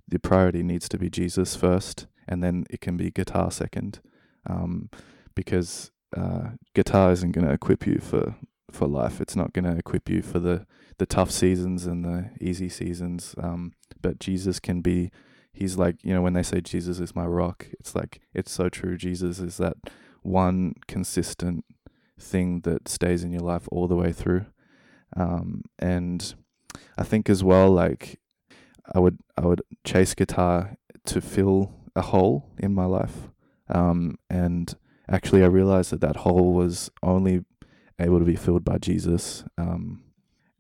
the 0.07 0.19
priority 0.19 0.63
needs 0.63 0.89
to 0.89 0.99
be 0.99 1.11
Jesus 1.11 1.55
first, 1.55 2.07
and 2.29 2.43
then 2.43 2.65
it 2.71 2.81
can 2.81 2.97
be 2.97 3.11
guitar 3.11 3.51
second, 3.51 4.01
um, 4.47 4.91
because 5.35 5.91
uh, 6.17 6.51
guitar 6.75 7.11
isn't 7.13 7.33
going 7.33 7.47
to 7.47 7.53
equip 7.53 7.87
you 7.87 7.99
for 7.99 8.37
for 8.71 8.87
life. 8.87 9.21
It's 9.21 9.35
not 9.35 9.53
going 9.53 9.65
to 9.65 9.77
equip 9.77 10.09
you 10.09 10.23
for 10.23 10.39
the 10.39 10.67
the 10.99 11.07
tough 11.07 11.31
seasons 11.31 11.87
and 11.87 12.05
the 12.05 12.31
easy 12.41 12.69
seasons. 12.69 13.35
Um, 13.43 13.73
but 14.01 14.21
Jesus 14.21 14.61
can 14.61 14.81
be. 14.81 15.11
He's 15.53 15.77
like 15.77 15.97
you 16.05 16.15
know 16.15 16.23
when 16.23 16.35
they 16.35 16.43
say 16.43 16.61
Jesus 16.61 17.01
is 17.01 17.17
my 17.17 17.27
rock, 17.27 17.67
it's 17.81 17.95
like 17.95 18.21
it's 18.33 18.53
so 18.53 18.69
true. 18.69 18.97
Jesus 18.97 19.41
is 19.41 19.57
that 19.57 19.77
one 20.23 20.75
consistent 20.87 21.65
thing 22.21 22.61
that 22.61 22.89
stays 22.89 23.25
in 23.25 23.33
your 23.33 23.43
life 23.43 23.69
all 23.73 23.89
the 23.89 23.97
way 23.97 24.13
through. 24.13 24.47
Um, 25.17 25.63
and 25.79 26.35
I 26.97 27.05
think 27.05 27.31
as 27.31 27.43
well, 27.43 27.71
like 27.71 28.21
I 28.95 28.99
would 28.99 29.19
I 29.37 29.47
would 29.47 29.63
chase 29.85 30.15
guitar 30.15 30.77
to 31.07 31.21
fill 31.21 31.73
a 31.99 32.03
hole 32.03 32.51
in 32.59 32.75
my 32.75 32.85
life. 32.85 33.29
Um, 33.69 34.19
and 34.31 34.75
actually 35.09 35.43
I 35.43 35.47
realized 35.47 35.91
that 35.91 36.01
that 36.01 36.17
hole 36.17 36.55
was 36.55 36.91
only 37.03 37.45
able 37.99 38.19
to 38.19 38.25
be 38.25 38.37
filled 38.37 38.65
by 38.65 38.79
Jesus. 38.79 39.45
Um, 39.59 40.05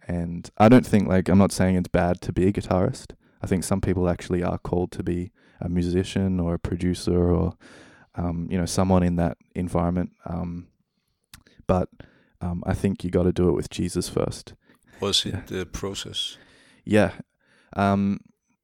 and 0.06 0.50
I 0.58 0.68
don't 0.68 0.86
think 0.86 1.08
like 1.08 1.28
I'm 1.28 1.38
not 1.38 1.52
saying 1.52 1.76
it's 1.76 1.88
bad 1.88 2.20
to 2.22 2.32
be 2.32 2.46
a 2.46 2.52
guitarist. 2.52 3.12
I 3.42 3.46
think 3.46 3.64
some 3.64 3.80
people 3.80 4.08
actually 4.08 4.42
are 4.42 4.58
called 4.58 4.90
to 4.92 5.02
be 5.02 5.30
a 5.60 5.68
musician 5.68 6.40
or 6.40 6.54
a 6.54 6.58
producer 6.58 7.32
or 7.32 7.54
um, 8.14 8.48
you 8.50 8.58
know 8.58 8.66
someone 8.66 9.02
in 9.02 9.16
that 9.16 9.36
environment. 9.54 10.12
Um, 10.24 10.68
but 11.66 11.88
um, 12.40 12.62
I 12.66 12.74
think 12.74 13.04
you 13.04 13.10
got 13.10 13.24
to 13.24 13.32
do 13.32 13.48
it 13.48 13.52
with 13.52 13.70
Jesus 13.70 14.08
first. 14.08 14.54
Was 15.00 15.24
it 15.26 15.34
yeah. 15.34 15.42
the 15.46 15.66
process? 15.66 16.36
Yeah, 16.84 17.12
um, 17.76 18.20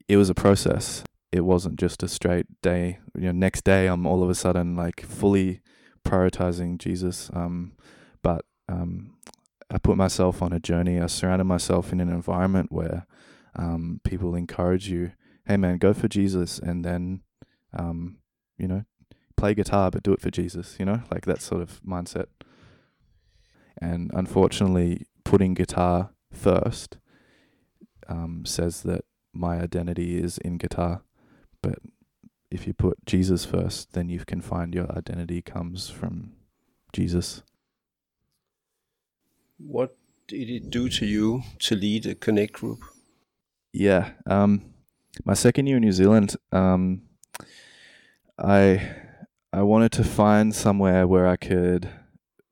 it 0.09 0.17
was 0.17 0.31
a 0.31 0.35
process. 0.35 1.05
It 1.35 1.45
wasn't 1.45 1.81
just 1.81 2.05
a 2.05 2.09
straight 2.09 2.47
day. 2.63 2.99
You 3.17 3.27
know, 3.27 3.33
next 3.33 3.65
day 3.65 3.89
I'm 3.89 4.07
all 4.07 4.23
of 4.23 4.31
a 4.31 4.37
sudden 4.37 4.77
like 4.77 5.01
fully 5.01 5.63
prioritizing 6.07 6.79
Jesus. 6.79 7.29
Um, 7.35 7.73
but 8.23 8.45
um, 8.69 9.17
I 9.69 9.79
put 9.79 9.97
myself 9.97 10.43
on 10.43 10.53
a 10.53 10.61
journey. 10.61 11.01
I 11.01 11.09
surrounded 11.09 11.47
myself 11.47 11.93
in 11.93 12.01
an 12.01 12.09
environment 12.09 12.71
where 12.71 13.09
um, 13.57 14.01
people 14.05 14.37
encourage 14.37 14.89
you, 14.89 15.11
hey 15.49 15.57
man, 15.57 15.79
go 15.79 15.93
for 15.93 16.07
Jesus, 16.07 16.61
and 16.61 16.85
then, 16.85 17.23
um, 17.77 18.19
you 18.57 18.69
know, 18.69 18.85
play 19.37 19.55
guitar, 19.55 19.91
but 19.91 20.05
do 20.05 20.13
it 20.13 20.21
for 20.21 20.31
Jesus. 20.31 20.77
You 20.79 20.85
know, 20.85 21.03
like 21.11 21.27
that 21.27 21.43
sort 21.43 21.63
of 21.63 21.83
mindset. 21.83 22.27
And 23.83 24.13
unfortunately, 24.15 25.07
putting 25.25 25.55
guitar 25.55 26.11
first 26.33 26.99
um, 28.09 28.45
says 28.47 28.83
that 28.83 29.05
my 29.33 29.59
identity 29.61 30.17
is 30.17 30.39
in 30.39 30.59
guitar, 30.59 31.03
but 31.65 31.79
if 32.51 32.67
you 32.67 32.75
put 32.75 33.05
Jesus 33.07 33.45
first, 33.47 33.95
then 33.95 34.11
you 34.11 34.21
can 34.25 34.43
find 34.43 34.75
your 34.75 34.91
identity 34.93 35.41
comes 35.41 35.89
from 35.89 36.33
Jesus. 36.93 37.43
What 39.57 39.97
did 40.29 40.51
it 40.51 40.69
do 40.69 40.89
to 40.91 41.07
you 41.07 41.43
to 41.61 41.75
lead 41.75 42.07
a 42.07 42.15
Connect 42.15 42.53
group? 42.53 42.81
Yeah, 43.73 44.11
um, 44.27 44.75
my 45.25 45.35
second 45.35 45.67
year 45.67 45.79
in 45.79 45.83
New 45.83 45.93
Zealand, 45.93 46.37
um, 46.53 47.03
I 48.39 48.89
I 49.53 49.63
wanted 49.63 49.93
to 49.93 50.05
find 50.05 50.55
somewhere 50.55 51.07
where 51.07 51.27
I 51.27 51.37
could 51.37 51.89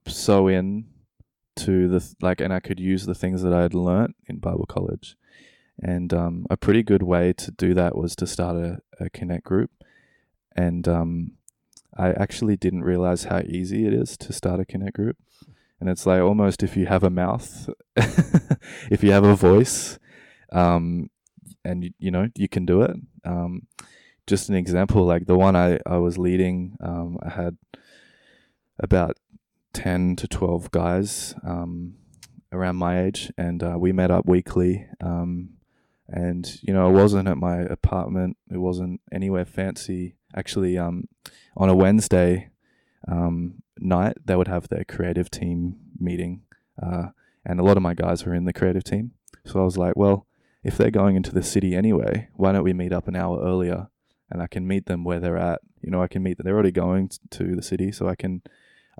sow 0.06 0.48
in 0.48 0.86
to 1.56 1.88
the 1.88 2.14
like, 2.22 2.40
and 2.40 2.52
I 2.52 2.60
could 2.60 2.80
use 2.80 3.04
the 3.04 3.14
things 3.14 3.42
that 3.42 3.52
I 3.52 3.62
had 3.62 3.74
learnt 3.74 4.16
in 4.26 4.38
Bible 4.38 4.66
college. 4.66 5.16
And 5.80 6.12
um, 6.12 6.46
a 6.50 6.56
pretty 6.56 6.82
good 6.82 7.02
way 7.02 7.32
to 7.32 7.50
do 7.50 7.74
that 7.74 7.96
was 7.96 8.14
to 8.16 8.26
start 8.26 8.56
a, 8.56 8.78
a 9.00 9.10
Connect 9.10 9.44
group. 9.44 9.70
And 10.54 10.86
um, 10.86 11.32
I 11.96 12.12
actually 12.12 12.56
didn't 12.56 12.84
realize 12.84 13.24
how 13.24 13.40
easy 13.40 13.86
it 13.86 13.94
is 13.94 14.16
to 14.18 14.32
start 14.32 14.60
a 14.60 14.64
Connect 14.64 14.94
group. 14.94 15.16
And 15.80 15.88
it's 15.88 16.06
like 16.06 16.20
almost 16.20 16.62
if 16.62 16.76
you 16.76 16.86
have 16.86 17.02
a 17.02 17.10
mouth, 17.10 17.68
if 17.96 19.02
you 19.02 19.10
have 19.10 19.24
a 19.24 19.34
voice, 19.34 19.98
um, 20.52 21.10
and 21.64 21.84
you, 21.84 21.90
you 21.98 22.10
know 22.10 22.28
you 22.36 22.48
can 22.48 22.64
do 22.64 22.82
it. 22.82 22.96
Um, 23.24 23.66
just 24.26 24.48
an 24.48 24.54
example, 24.54 25.04
like 25.04 25.26
the 25.26 25.36
one 25.36 25.56
I, 25.56 25.80
I 25.84 25.96
was 25.96 26.18
leading, 26.18 26.76
um, 26.80 27.18
I 27.20 27.30
had 27.30 27.56
about 28.78 29.16
10 29.72 30.16
to 30.16 30.28
12 30.28 30.70
guys 30.70 31.34
um, 31.44 31.94
around 32.52 32.76
my 32.76 33.02
age, 33.02 33.32
and 33.36 33.62
uh, 33.62 33.76
we 33.78 33.92
met 33.92 34.10
up 34.10 34.26
weekly. 34.26 34.86
Um, 35.00 35.50
and, 36.12 36.58
you 36.62 36.74
know, 36.74 36.88
it 36.90 36.92
wasn't 36.92 37.26
at 37.26 37.38
my 37.38 37.60
apartment, 37.60 38.36
it 38.50 38.58
wasn't 38.58 39.00
anywhere 39.10 39.46
fancy. 39.46 40.16
Actually, 40.36 40.76
um, 40.76 41.08
on 41.56 41.70
a 41.70 41.74
Wednesday 41.74 42.50
um, 43.08 43.62
night, 43.78 44.18
they 44.24 44.36
would 44.36 44.48
have 44.48 44.68
their 44.68 44.84
creative 44.84 45.30
team 45.30 45.76
meeting. 45.98 46.42
Uh, 46.80 47.08
and 47.46 47.58
a 47.58 47.62
lot 47.62 47.78
of 47.78 47.82
my 47.82 47.94
guys 47.94 48.26
were 48.26 48.34
in 48.34 48.44
the 48.44 48.52
creative 48.52 48.84
team. 48.84 49.12
So 49.46 49.60
I 49.60 49.64
was 49.64 49.78
like, 49.78 49.96
well, 49.96 50.26
if 50.62 50.76
they're 50.76 50.90
going 50.90 51.16
into 51.16 51.32
the 51.32 51.42
city 51.42 51.74
anyway, 51.74 52.28
why 52.34 52.52
don't 52.52 52.62
we 52.62 52.74
meet 52.74 52.92
up 52.92 53.08
an 53.08 53.16
hour 53.16 53.42
earlier 53.42 53.88
and 54.30 54.42
I 54.42 54.46
can 54.46 54.66
meet 54.66 54.86
them 54.86 55.04
where 55.04 55.18
they're 55.18 55.38
at? 55.38 55.62
You 55.80 55.90
know, 55.90 56.02
I 56.02 56.08
can 56.08 56.22
meet 56.22 56.36
them. 56.36 56.44
They're 56.44 56.54
already 56.54 56.72
going 56.72 57.10
to 57.30 57.56
the 57.56 57.62
city, 57.62 57.90
so 57.90 58.06
I 58.06 58.14
can 58.14 58.42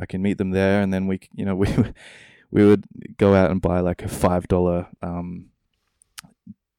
I 0.00 0.06
can 0.06 0.22
meet 0.22 0.38
them 0.38 0.50
there, 0.50 0.80
and 0.80 0.92
then 0.92 1.06
we, 1.06 1.20
you 1.32 1.44
know, 1.44 1.54
we 1.62 1.68
we 2.50 2.66
would 2.66 2.86
go 3.18 3.34
out 3.34 3.50
and 3.50 3.62
buy 3.62 3.80
like 3.80 4.02
a 4.02 4.08
five 4.08 4.48
dollar 4.48 4.88
um, 5.02 5.50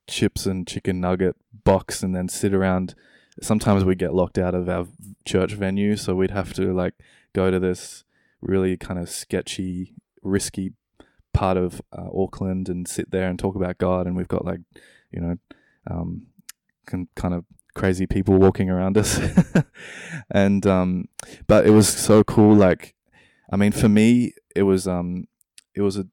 chips 0.07 0.45
and 0.45 0.67
chicken 0.67 1.00
nugget 1.00 1.36
box, 1.63 2.03
and 2.03 2.15
then 2.15 2.27
sit 2.29 2.53
around. 2.53 2.95
Sometimes 3.41 3.83
we 3.83 3.95
get 3.95 4.13
locked 4.13 4.38
out 4.38 4.53
of 4.53 4.69
our 4.69 4.88
church 5.25 5.53
venue, 5.53 5.95
so 5.95 6.15
we'd 6.15 6.31
have 6.31 6.53
to 6.53 6.74
like 6.74 6.93
go 7.33 7.50
to 7.50 7.60
this 7.60 8.03
really 8.41 8.77
kind 8.77 9.00
of 9.00 9.10
sketchy, 9.10 9.93
risky 10.22 10.74
part 11.33 11.57
of 11.57 11.81
uh, 11.91 12.10
Auckland 12.15 12.69
and 12.69 12.88
sit 12.88 13.12
there 13.12 13.27
and 13.27 13.38
talk 13.39 13.55
about 13.55 13.77
God. 13.77 14.05
And 14.05 14.15
we've 14.15 14.27
got 14.27 14.45
like, 14.45 14.62
you 15.12 15.19
know, 15.19 15.36
um, 15.89 16.27
kind 16.86 17.33
of 17.33 17.45
crazy 17.74 18.05
people 18.05 18.38
walking 18.38 18.69
around 18.69 18.98
us. 18.98 19.19
and, 20.31 20.65
um, 20.67 21.05
but 21.48 21.65
it 21.65 21.72
was 21.72 21.88
so 21.89 22.24
cool. 22.24 22.55
Like, 22.55 22.93
I 23.51 23.55
mean, 23.55 23.72
for 23.72 23.89
me, 23.89 24.33
it 24.55 24.63
was, 24.63 24.88
um, 24.88 25.27
it 25.75 25.81
was 25.81 25.98
a 25.98 26.07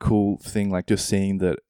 cool 0.00 0.38
thing, 0.38 0.70
like 0.70 0.86
just 0.86 1.08
seeing 1.08 1.38
that 1.38 1.60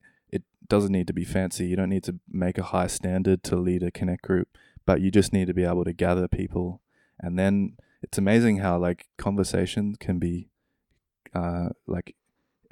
doesn't 0.68 0.92
need 0.92 1.06
to 1.06 1.12
be 1.12 1.24
fancy. 1.24 1.66
You 1.66 1.76
don't 1.76 1.88
need 1.88 2.04
to 2.04 2.18
make 2.30 2.58
a 2.58 2.62
high 2.62 2.86
standard 2.86 3.42
to 3.44 3.56
lead 3.56 3.82
a 3.82 3.90
connect 3.90 4.22
group, 4.22 4.48
but 4.86 5.00
you 5.00 5.10
just 5.10 5.32
need 5.32 5.46
to 5.46 5.54
be 5.54 5.64
able 5.64 5.84
to 5.84 5.92
gather 5.92 6.28
people. 6.28 6.80
And 7.18 7.38
then 7.38 7.76
it's 8.02 8.18
amazing 8.18 8.58
how 8.58 8.78
like 8.78 9.08
conversation 9.16 9.96
can 9.96 10.18
be, 10.18 10.48
uh, 11.34 11.70
like 11.86 12.14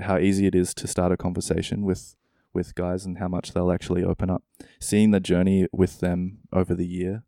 how 0.01 0.19
easy 0.19 0.47
it 0.47 0.55
is 0.55 0.75
to 0.75 0.87
start 0.87 1.13
a 1.13 1.17
conversation 1.17 1.83
with 1.83 2.17
with 2.53 2.75
guys 2.75 3.05
and 3.05 3.19
how 3.19 3.29
much 3.29 3.53
they'll 3.53 3.73
actually 3.73 4.03
open 4.03 4.31
up. 4.31 4.43
Seeing 4.81 5.11
the 5.11 5.21
journey 5.21 5.67
with 5.73 6.01
them 6.01 6.39
over 6.53 6.75
the 6.75 6.87
year 6.87 7.23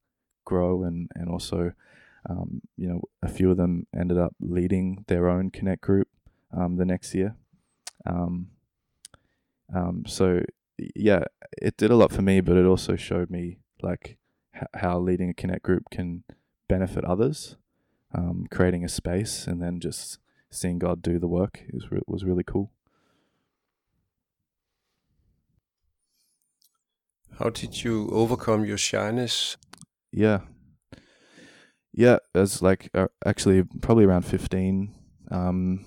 grow 0.44 0.82
and 0.82 1.10
and 1.14 1.28
also 1.28 1.72
um, 2.28 2.62
you 2.76 2.88
know 2.88 3.02
a 3.22 3.28
few 3.28 3.50
of 3.50 3.56
them 3.56 3.86
ended 3.94 4.18
up 4.18 4.34
leading 4.40 5.04
their 5.06 5.28
own 5.28 5.50
connect 5.50 5.82
group 5.82 6.08
um, 6.56 6.76
the 6.76 6.84
next 6.84 7.14
year. 7.14 7.36
Um, 8.06 8.48
um 9.74 10.04
so 10.06 10.40
yeah, 10.94 11.24
it 11.60 11.76
did 11.76 11.90
a 11.90 11.96
lot 11.96 12.12
for 12.12 12.22
me, 12.22 12.40
but 12.40 12.56
it 12.56 12.64
also 12.64 12.96
showed 12.96 13.30
me 13.30 13.58
like 13.82 14.18
h- 14.54 14.68
how 14.74 14.98
leading 14.98 15.30
a 15.30 15.34
connect 15.34 15.62
group 15.62 15.84
can 15.90 16.24
benefit 16.68 17.04
others, 17.04 17.56
um, 18.14 18.46
creating 18.50 18.84
a 18.84 18.88
space, 18.88 19.46
and 19.46 19.62
then 19.62 19.80
just 19.80 20.18
seeing 20.50 20.78
God 20.78 21.02
do 21.02 21.18
the 21.18 21.28
work 21.28 21.64
was 21.72 21.90
re- 21.90 22.00
was 22.06 22.24
really 22.24 22.44
cool. 22.44 22.70
How 27.38 27.50
did 27.50 27.84
you 27.84 28.08
overcome 28.10 28.64
your 28.64 28.78
shyness? 28.78 29.56
Yeah, 30.12 30.40
yeah, 31.92 32.18
as 32.34 32.62
like 32.62 32.90
uh, 32.94 33.08
actually 33.24 33.62
probably 33.80 34.04
around 34.04 34.22
fifteen, 34.22 34.94
um, 35.30 35.84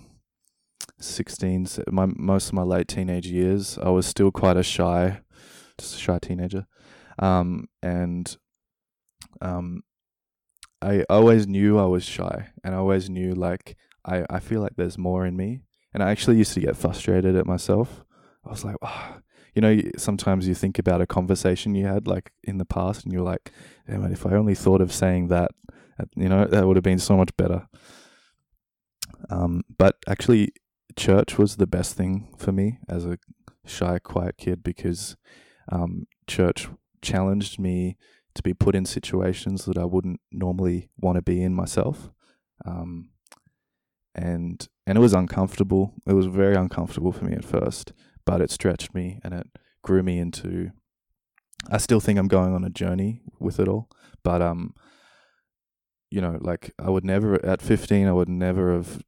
16, 1.01 1.67
my 1.91 2.08
most 2.15 2.48
of 2.48 2.53
my 2.53 2.63
late 2.63 2.88
teenage 2.88 3.27
years, 3.27 3.77
I 3.77 3.89
was 3.89 4.05
still 4.05 4.31
quite 4.31 4.58
a 4.58 4.63
shy, 4.63 5.22
just 5.77 5.96
a 5.96 5.98
shy 5.98 6.20
teenager, 6.20 6.65
um, 7.20 7.67
and 7.81 8.36
um, 9.41 9.84
I 10.81 11.03
always 11.10 11.48
knew 11.48 11.77
I 11.77 11.86
was 11.86 12.03
shy, 12.03 12.50
and 12.63 12.74
I 12.74 12.77
always 12.77 13.10
knew 13.10 13.34
like 13.34 13.75
I, 14.05 14.25
I 14.29 14.39
feel 14.39 14.62
like 14.62 14.75
there's 14.75 14.98
more 14.98 15.25
in 15.25 15.36
me. 15.36 15.62
And 15.93 16.01
I 16.01 16.12
actually 16.12 16.38
used 16.38 16.53
to 16.53 16.60
get 16.62 16.77
frustrated 16.77 17.36
at 17.36 17.46
myself. 17.46 18.03
I 18.46 18.50
was 18.50 18.63
like, 18.63 18.77
oh. 18.81 19.17
you 19.53 19.62
know, 19.62 19.79
sometimes 19.98 20.48
you 20.48 20.55
think 20.55 20.79
about 20.79 21.01
a 21.01 21.08
conversation 21.08 21.75
you 21.75 21.86
had 21.86 22.08
like 22.08 22.31
in 22.43 22.58
the 22.58 22.65
past 22.65 23.03
and 23.03 23.13
you're 23.13 23.24
like, 23.24 23.51
man, 23.88 24.12
if 24.12 24.25
I 24.25 24.31
only 24.31 24.55
thought 24.55 24.81
of 24.81 24.91
saying 24.91 25.27
that, 25.27 25.51
you 26.15 26.29
know, 26.29 26.46
that 26.46 26.65
would 26.65 26.77
have 26.77 26.84
been 26.84 27.00
so 27.00 27.17
much 27.17 27.36
better. 27.38 27.67
Um, 29.29 29.62
but 29.77 29.98
actually, 30.08 30.53
church 30.95 31.38
was 31.38 31.57
the 31.57 31.67
best 31.67 31.95
thing 31.95 32.33
for 32.38 32.51
me 32.51 32.79
as 32.88 33.05
a 33.05 33.17
shy, 33.65 34.00
quiet 34.00 34.38
kid 34.38 34.63
because 34.63 35.15
um, 35.71 36.07
church 36.27 36.67
challenged 37.01 37.60
me 37.60 37.98
to 38.36 38.43
be 38.43 38.53
put 38.53 38.75
in 38.75 38.86
situations 38.86 39.65
that 39.65 39.77
I 39.77 39.86
wouldn't 39.86 40.21
normally 40.31 40.89
want 40.98 41.17
to 41.17 41.21
be 41.21 41.41
in 41.43 41.53
myself. 41.53 42.12
Um, 42.65 43.10
and 44.13 44.67
and 44.86 44.98
it 44.98 45.01
was 45.01 45.13
uncomfortable. 45.13 45.93
It 46.05 46.13
was 46.13 46.25
very 46.25 46.55
uncomfortable 46.55 47.12
for 47.12 47.25
me 47.25 47.33
at 47.33 47.45
first, 47.45 47.93
but 48.25 48.41
it 48.41 48.51
stretched 48.51 48.93
me 48.93 49.19
and 49.24 49.33
it 49.33 49.48
grew 49.83 50.03
me 50.03 50.19
into. 50.19 50.71
I 51.69 51.77
still 51.77 52.00
think 52.00 52.17
I'm 52.17 52.27
going 52.27 52.53
on 52.53 52.63
a 52.63 52.69
journey 52.69 53.21
with 53.39 53.60
it 53.60 53.67
all, 53.67 53.89
but 54.24 54.41
um, 54.41 54.74
you 56.10 56.19
know, 56.19 56.38
like 56.41 56.74
I 56.77 56.89
would 56.89 57.05
never 57.05 57.43
at 57.45 57.62
15, 57.62 58.07
I 58.07 58.12
would 58.12 58.29
never 58.29 58.74
have 58.74 59.01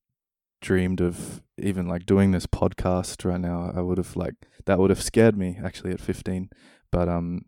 dreamed 0.63 1.01
of 1.01 1.43
even 1.57 1.87
like 1.87 2.05
doing 2.05 2.31
this 2.31 2.47
podcast 2.47 3.29
right 3.29 3.39
now. 3.39 3.71
I 3.75 3.81
would 3.81 3.99
have 3.99 4.15
like 4.15 4.35
that 4.65 4.79
would 4.79 4.89
have 4.89 5.01
scared 5.01 5.37
me 5.37 5.59
actually 5.63 5.91
at 5.91 5.99
15, 5.99 6.49
but 6.91 7.07
um, 7.07 7.45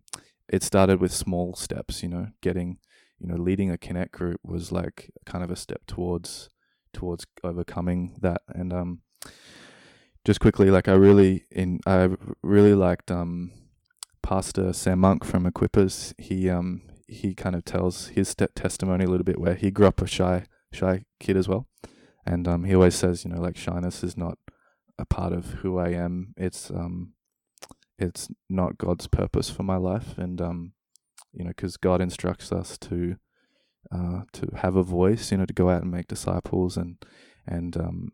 it 0.49 0.61
started 0.61 0.99
with 0.99 1.11
small 1.11 1.55
steps. 1.55 2.03
You 2.03 2.09
know, 2.09 2.27
getting 2.41 2.77
you 3.17 3.27
know 3.27 3.37
leading 3.37 3.71
a 3.71 3.77
connect 3.77 4.11
group 4.11 4.39
was 4.43 4.71
like 4.71 5.09
kind 5.25 5.43
of 5.43 5.49
a 5.49 5.55
step 5.55 5.81
towards 5.87 6.49
towards 6.93 7.25
overcoming 7.43 8.17
that. 8.21 8.41
And 8.49 8.71
um, 8.73 9.01
just 10.25 10.39
quickly, 10.39 10.69
like 10.69 10.87
I 10.87 10.93
really 10.93 11.45
in 11.49 11.79
I 11.87 12.09
really 12.43 12.75
liked 12.75 13.09
um, 13.09 13.51
Pastor 14.21 14.73
Sam 14.73 14.99
Monk 14.99 15.23
from 15.23 15.49
Equippers. 15.49 16.13
He 16.19 16.49
um 16.49 16.81
he 17.07 17.33
kind 17.33 17.55
of 17.55 17.63
tells 17.63 18.07
his 18.09 18.35
testimony 18.35 19.05
a 19.05 19.09
little 19.09 19.23
bit 19.23 19.39
where 19.39 19.55
he 19.55 19.71
grew 19.71 19.87
up 19.87 20.01
a 20.01 20.07
shy 20.07 20.45
shy 20.73 21.05
kid 21.19 21.37
as 21.37 21.47
well, 21.47 21.67
and 22.25 22.47
um 22.47 22.63
he 22.63 22.75
always 22.75 22.95
says 22.95 23.23
you 23.23 23.31
know 23.31 23.41
like 23.41 23.57
shyness 23.57 24.03
is 24.03 24.17
not 24.17 24.37
a 24.97 25.05
part 25.05 25.33
of 25.33 25.45
who 25.55 25.77
I 25.77 25.89
am. 25.89 26.33
It's 26.37 26.69
um 26.69 27.13
it's 27.97 28.29
not 28.49 28.77
God's 28.77 29.07
purpose 29.07 29.49
for 29.49 29.63
my 29.63 29.77
life, 29.77 30.17
and 30.17 30.41
um 30.41 30.73
you 31.33 31.43
know 31.43 31.49
because 31.49 31.77
God 31.77 32.01
instructs 32.01 32.51
us 32.51 32.77
to 32.79 33.17
uh, 33.91 34.21
to 34.33 34.47
have 34.57 34.75
a 34.75 34.83
voice, 34.83 35.31
you 35.31 35.37
know, 35.37 35.45
to 35.45 35.53
go 35.53 35.69
out 35.69 35.81
and 35.81 35.91
make 35.91 36.07
disciples, 36.07 36.77
and 36.77 36.97
and 37.45 37.77
um, 37.77 38.11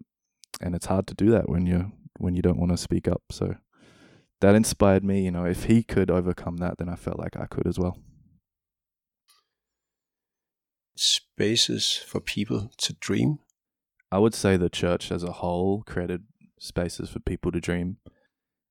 and 0.59 0.75
it's 0.75 0.87
hard 0.87 1.07
to 1.07 1.13
do 1.13 1.29
that 1.31 1.49
when 1.49 1.65
you 1.65 1.91
when 2.17 2.35
you 2.35 2.41
don't 2.41 2.59
want 2.59 2.71
to 2.71 2.77
speak 2.77 3.07
up. 3.07 3.23
So 3.31 3.55
that 4.41 4.55
inspired 4.55 5.03
me. 5.03 5.23
You 5.23 5.31
know, 5.31 5.45
if 5.45 5.65
he 5.65 5.83
could 5.83 6.11
overcome 6.11 6.57
that, 6.57 6.77
then 6.77 6.89
I 6.89 6.95
felt 6.95 7.19
like 7.19 7.37
I 7.37 7.45
could 7.45 7.67
as 7.67 7.79
well. 7.79 7.97
Spaces 10.95 11.95
for 12.05 12.19
people 12.19 12.71
to 12.77 12.93
dream. 12.93 13.39
I 14.11 14.19
would 14.19 14.33
say 14.33 14.57
the 14.57 14.69
church 14.69 15.11
as 15.11 15.23
a 15.23 15.31
whole 15.31 15.83
created 15.83 16.23
spaces 16.59 17.09
for 17.09 17.19
people 17.19 17.51
to 17.51 17.61
dream, 17.61 17.97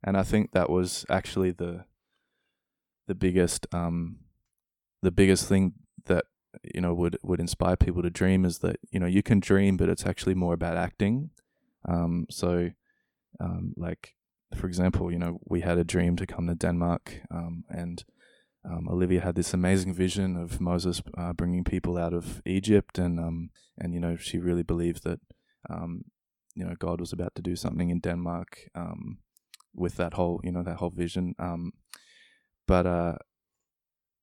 and 0.04 0.16
I 0.16 0.23
think 0.23 0.52
that 0.52 0.70
was 0.70 1.04
actually 1.09 1.50
the 1.50 1.85
the 3.06 3.14
biggest 3.14 3.66
um, 3.73 4.18
the 5.02 5.11
biggest 5.11 5.49
thing 5.49 5.73
that 6.06 6.26
you 6.75 6.80
know 6.80 6.94
would 6.94 7.18
would 7.23 7.40
inspire 7.40 7.76
people 7.76 8.02
to 8.02 8.11
dream 8.11 8.44
is 8.44 8.59
that 8.59 8.76
you 8.90 9.00
know 9.00 9.06
you 9.06 9.23
can 9.23 9.40
dream, 9.40 9.76
but 9.76 9.88
it's 9.88 10.06
actually 10.06 10.35
more 10.35 10.54
about 10.54 10.76
acting. 10.76 11.30
Um, 11.88 12.26
so, 12.30 12.70
um, 13.40 13.75
like 13.76 14.14
for 14.54 14.66
example, 14.66 15.11
you 15.11 15.18
know 15.18 15.40
we 15.44 15.61
had 15.61 15.78
a 15.78 15.85
dream 15.85 16.16
to 16.16 16.26
come 16.26 16.47
to 16.49 16.54
Denmark, 16.54 17.23
um, 17.30 17.64
and 17.70 18.04
um, 18.64 18.88
Olivia 18.88 19.21
had 19.21 19.37
this 19.37 19.55
amazing 19.55 19.95
vision 19.95 20.37
of 20.37 20.61
Moses 20.61 21.02
uh, 21.17 21.33
bringing 21.33 21.64
people 21.64 21.97
out 21.97 22.12
of 22.12 22.43
Egypt, 22.45 22.99
and 22.99 23.19
um, 23.19 23.50
and 23.79 23.95
you 23.95 24.00
know 24.00 24.17
she 24.17 24.38
really 24.38 24.62
believed 24.62 25.05
that 25.05 25.21
um, 25.71 26.02
you 26.55 26.64
know 26.64 26.75
God 26.79 27.00
was 27.00 27.12
about 27.12 27.35
to 27.37 27.43
do 27.43 27.57
something 27.57 27.90
in 27.90 28.00
Denmark 28.00 28.69
um, 28.75 29.19
with 29.75 29.97
that 29.97 30.14
whole 30.14 30.40
you 30.45 30.52
know 30.52 30.62
that 30.62 30.76
whole 30.76 30.90
vision. 30.90 31.35
Um, 31.38 31.73
but 32.67 32.87
uh, 32.87 33.17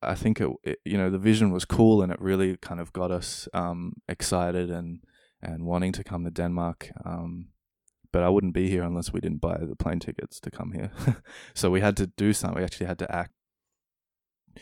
I 0.01 0.13
think 0.13 0.39
it, 0.39 0.49
it, 0.63 0.79
you 0.85 0.97
know 0.97 1.09
the 1.09 1.17
vision 1.17 1.51
was 1.51 1.65
cool 1.65 2.03
and 2.03 2.11
it 2.11 2.21
really 2.21 2.57
kind 2.57 2.79
of 2.79 2.93
got 2.93 3.11
us 3.11 3.47
um, 3.53 3.93
excited 4.07 4.69
and 4.69 4.99
and 5.41 5.65
wanting 5.65 5.93
to 5.93 6.03
come 6.03 6.23
to 6.25 6.31
Denmark. 6.31 6.91
But 8.11 8.23
I 8.23 8.29
wouldn't 8.29 8.53
be 8.53 8.69
here 8.69 8.83
unless 8.83 9.11
we 9.11 9.19
didn't 9.19 9.41
buy 9.41 9.57
the 9.57 9.75
plane 9.75 9.99
tickets 9.99 10.39
to 10.39 10.49
come 10.49 10.71
here. 10.71 10.91
so 11.53 11.69
we 11.69 11.81
had 11.81 11.97
to 11.97 12.07
do 12.07 12.33
something. 12.33 12.57
We 12.57 12.63
actually 12.63 12.87
had 12.87 12.99
to 12.99 13.15
act. 13.15 13.31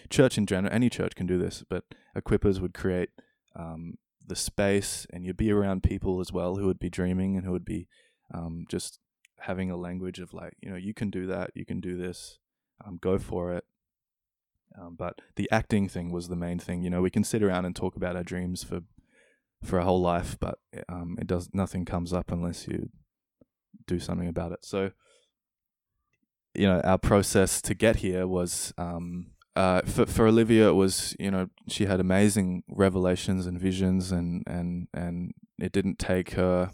Church 0.10 0.38
in 0.38 0.46
general, 0.46 0.74
any 0.74 0.90
church 0.90 1.16
can 1.16 1.28
do 1.28 1.38
this, 1.38 1.64
but 1.70 1.84
equippers 2.18 2.60
would 2.60 2.74
create 2.74 3.10
um, 3.56 3.96
the 4.26 4.36
space, 4.36 5.06
and 5.12 5.26
you'd 5.26 5.38
be 5.38 5.52
around 5.52 5.84
people 5.84 6.20
as 6.20 6.32
well 6.32 6.56
who 6.56 6.66
would 6.66 6.80
be 6.80 6.90
dreaming 6.90 7.36
and 7.36 7.46
who 7.46 7.52
would 7.52 7.66
be 7.66 7.88
um, 8.34 8.66
just 8.70 9.00
having 9.40 9.70
a 9.70 9.78
language 9.78 10.20
of 10.20 10.34
like, 10.34 10.54
you 10.62 10.70
know, 10.70 10.76
you 10.76 10.94
can 10.94 11.10
do 11.10 11.28
that, 11.28 11.52
you 11.54 11.66
can 11.66 11.80
do 11.80 11.98
this, 11.98 12.40
um, 12.86 12.98
go 13.02 13.20
for 13.20 13.54
it 13.54 13.66
um, 14.80 14.96
but 14.98 15.22
the 15.36 15.50
acting 15.52 15.88
thing 15.88 16.12
was 16.12 16.28
the 16.28 16.36
main 16.36 16.60
thing. 16.60 16.82
You 16.82 16.90
know, 16.90 17.02
we 17.02 17.10
can 17.10 17.24
sit 17.24 17.44
around 17.44 17.66
and 17.66 17.76
talk 17.76 17.96
about 17.96 18.16
our 18.16 18.24
dreams 18.24 18.64
for 18.64 18.82
for 19.64 19.80
a 19.80 19.86
whole 19.86 20.02
life, 20.02 20.38
but 20.40 20.60
um, 20.90 21.18
it 21.20 21.28
does 21.28 21.50
nothing 21.54 21.86
comes 21.86 22.14
up 22.14 22.32
unless 22.32 22.68
you 22.68 22.90
do 23.88 24.00
something 24.00 24.28
about 24.28 24.52
it. 24.52 24.60
So, 24.64 24.92
you 26.54 26.68
know, 26.68 26.82
our 26.82 26.98
process 26.98 27.62
to 27.64 27.74
get 27.74 27.98
here 27.98 28.28
was 28.28 28.74
um, 28.78 29.28
uh, 29.56 29.82
for 29.82 30.06
for 30.06 30.28
Olivia. 30.28 30.70
It 30.70 30.76
was 30.76 31.16
you 31.20 31.32
know 31.32 31.50
she 31.68 31.86
had 31.86 32.00
amazing 32.00 32.64
revelations 32.68 33.46
and 33.46 33.60
visions, 33.60 34.12
and 34.12 34.44
and 34.48 34.88
and 34.94 35.34
it 35.58 35.72
didn't 35.72 36.00
take 36.00 36.32
her 36.32 36.72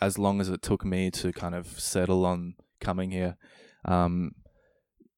as 0.00 0.18
long 0.18 0.40
as 0.40 0.48
it 0.48 0.62
took 0.62 0.84
me 0.84 1.10
to 1.10 1.32
kind 1.32 1.54
of 1.54 1.78
settle 1.78 2.24
on 2.24 2.54
coming 2.80 3.10
here. 3.10 3.36
Um, 3.84 4.32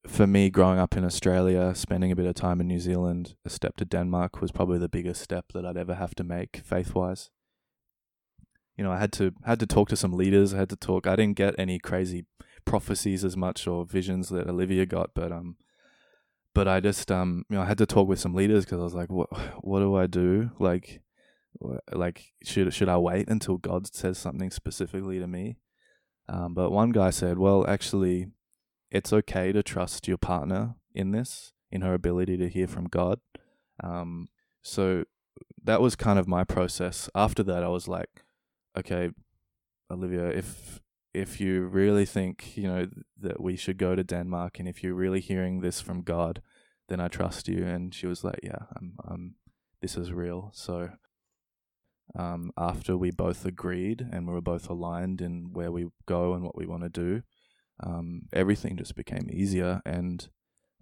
for 0.07 0.27
me, 0.27 0.51
growing 0.51 0.81
up 0.81 0.97
in 0.97 1.05
Australia, 1.05 1.75
spending 1.77 2.11
a 2.11 2.17
bit 2.17 2.27
of 2.27 2.35
time 2.35 2.61
in 2.61 2.67
New 2.67 2.81
Zealand, 2.81 3.37
a 3.45 3.51
step 3.51 3.77
to 3.77 3.85
Denmark 3.85 4.41
was 4.41 4.51
probably 4.51 4.79
the 4.79 4.89
biggest 4.89 5.23
step 5.23 5.53
that 5.55 5.65
I'd 5.65 5.77
ever 5.77 5.95
have 5.95 6.15
to 6.17 6.25
make 6.25 6.57
faith 6.65 6.95
wise. 6.95 7.31
You 8.77 8.83
know, 8.83 8.91
I 8.91 8.99
had 8.99 9.13
to 9.13 9.33
had 9.45 9.61
to 9.61 9.67
talk 9.67 9.89
to 9.91 9.97
some 9.97 10.13
leaders. 10.13 10.55
I 10.55 10.59
had 10.59 10.71
to 10.71 10.77
talk. 10.77 11.07
I 11.07 11.15
didn't 11.15 11.37
get 11.37 11.55
any 11.59 11.79
crazy 11.79 12.25
prophecies 12.65 13.25
as 13.25 13.37
much 13.37 13.67
or 13.67 13.85
visions 13.85 14.29
that 14.31 14.49
Olivia 14.49 14.87
got, 14.87 15.11
but 15.15 15.31
um, 15.31 15.57
but 16.55 16.69
I 16.69 16.81
just 16.81 17.11
um, 17.11 17.45
you 17.49 17.57
know, 17.57 17.63
I 17.63 17.67
had 17.67 17.79
to 17.79 17.87
talk 17.87 18.09
with 18.09 18.21
some 18.21 18.35
leaders 18.35 18.65
because 18.65 18.81
I 18.81 18.85
was 18.85 18.95
like, 18.95 19.11
what 19.11 19.29
what 19.65 19.81
do 19.81 19.95
I 19.95 20.07
do? 20.07 20.51
Like, 20.59 21.01
like 21.93 22.33
should 22.43 22.73
should 22.75 22.89
I 22.89 22.99
wait 22.99 23.29
until 23.29 23.57
God 23.57 23.93
says 23.95 24.19
something 24.19 24.51
specifically 24.51 25.19
to 25.19 25.27
me? 25.27 25.57
Um, 26.29 26.55
but 26.55 26.71
one 26.71 26.91
guy 26.91 27.11
said, 27.11 27.39
well, 27.39 27.67
actually 27.67 28.29
it's 28.93 29.13
okay 29.13 29.53
to 29.53 29.63
trust 29.63 30.07
your 30.07 30.19
partner 30.19 30.75
in 30.95 31.13
this, 31.13 31.55
in 31.71 31.81
her 31.81 31.95
ability 31.95 32.37
to 32.37 32.49
hear 32.49 32.69
from 32.69 32.87
God. 32.87 33.21
Um, 33.83 34.29
so 34.61 35.05
that 35.65 35.81
was 35.81 35.97
kind 35.97 36.19
of 36.19 36.29
my 36.29 36.45
process. 36.45 37.09
After 37.15 37.43
that, 37.45 37.65
I 37.65 37.69
was 37.69 37.89
like, 37.89 38.23
okay, 38.79 39.11
Olivia, 39.91 40.27
if 40.27 40.82
if 41.15 41.41
you 41.41 41.67
really 41.67 42.07
think 42.07 42.57
you 42.57 42.69
know 42.69 42.89
that 43.21 43.41
we 43.41 43.57
should 43.57 43.79
go 43.79 43.95
to 43.95 44.05
Denmark, 44.05 44.59
and 44.59 44.69
if 44.69 44.83
you're 44.83 44.95
really 44.95 45.21
hearing 45.21 45.61
this 45.61 45.81
from 45.81 46.03
God, 46.03 46.43
then 46.89 47.01
I 47.01 47.09
trust 47.09 47.49
you. 47.49 47.65
And 47.65 47.95
she 47.95 48.07
was 48.07 48.25
like, 48.25 48.41
yeah, 48.43 48.67
I'm, 48.77 48.97
I'm 49.05 49.35
this 49.81 49.97
is 49.97 50.13
real. 50.13 50.51
So 50.55 50.91
um, 52.19 52.53
after 52.57 52.97
we 52.97 53.11
both 53.11 53.45
agreed 53.45 54.07
and 54.13 54.27
we 54.27 54.35
were 54.35 54.41
both 54.41 54.69
aligned 54.69 55.21
in 55.21 55.51
where 55.53 55.73
we 55.73 55.89
go 56.07 56.35
and 56.35 56.43
what 56.43 56.57
we 56.57 56.67
want 56.67 56.83
to 56.83 56.89
do, 56.89 57.23
um, 57.83 58.23
everything 58.33 58.77
just 58.77 58.95
became 58.95 59.29
easier 59.31 59.81
and 59.85 60.29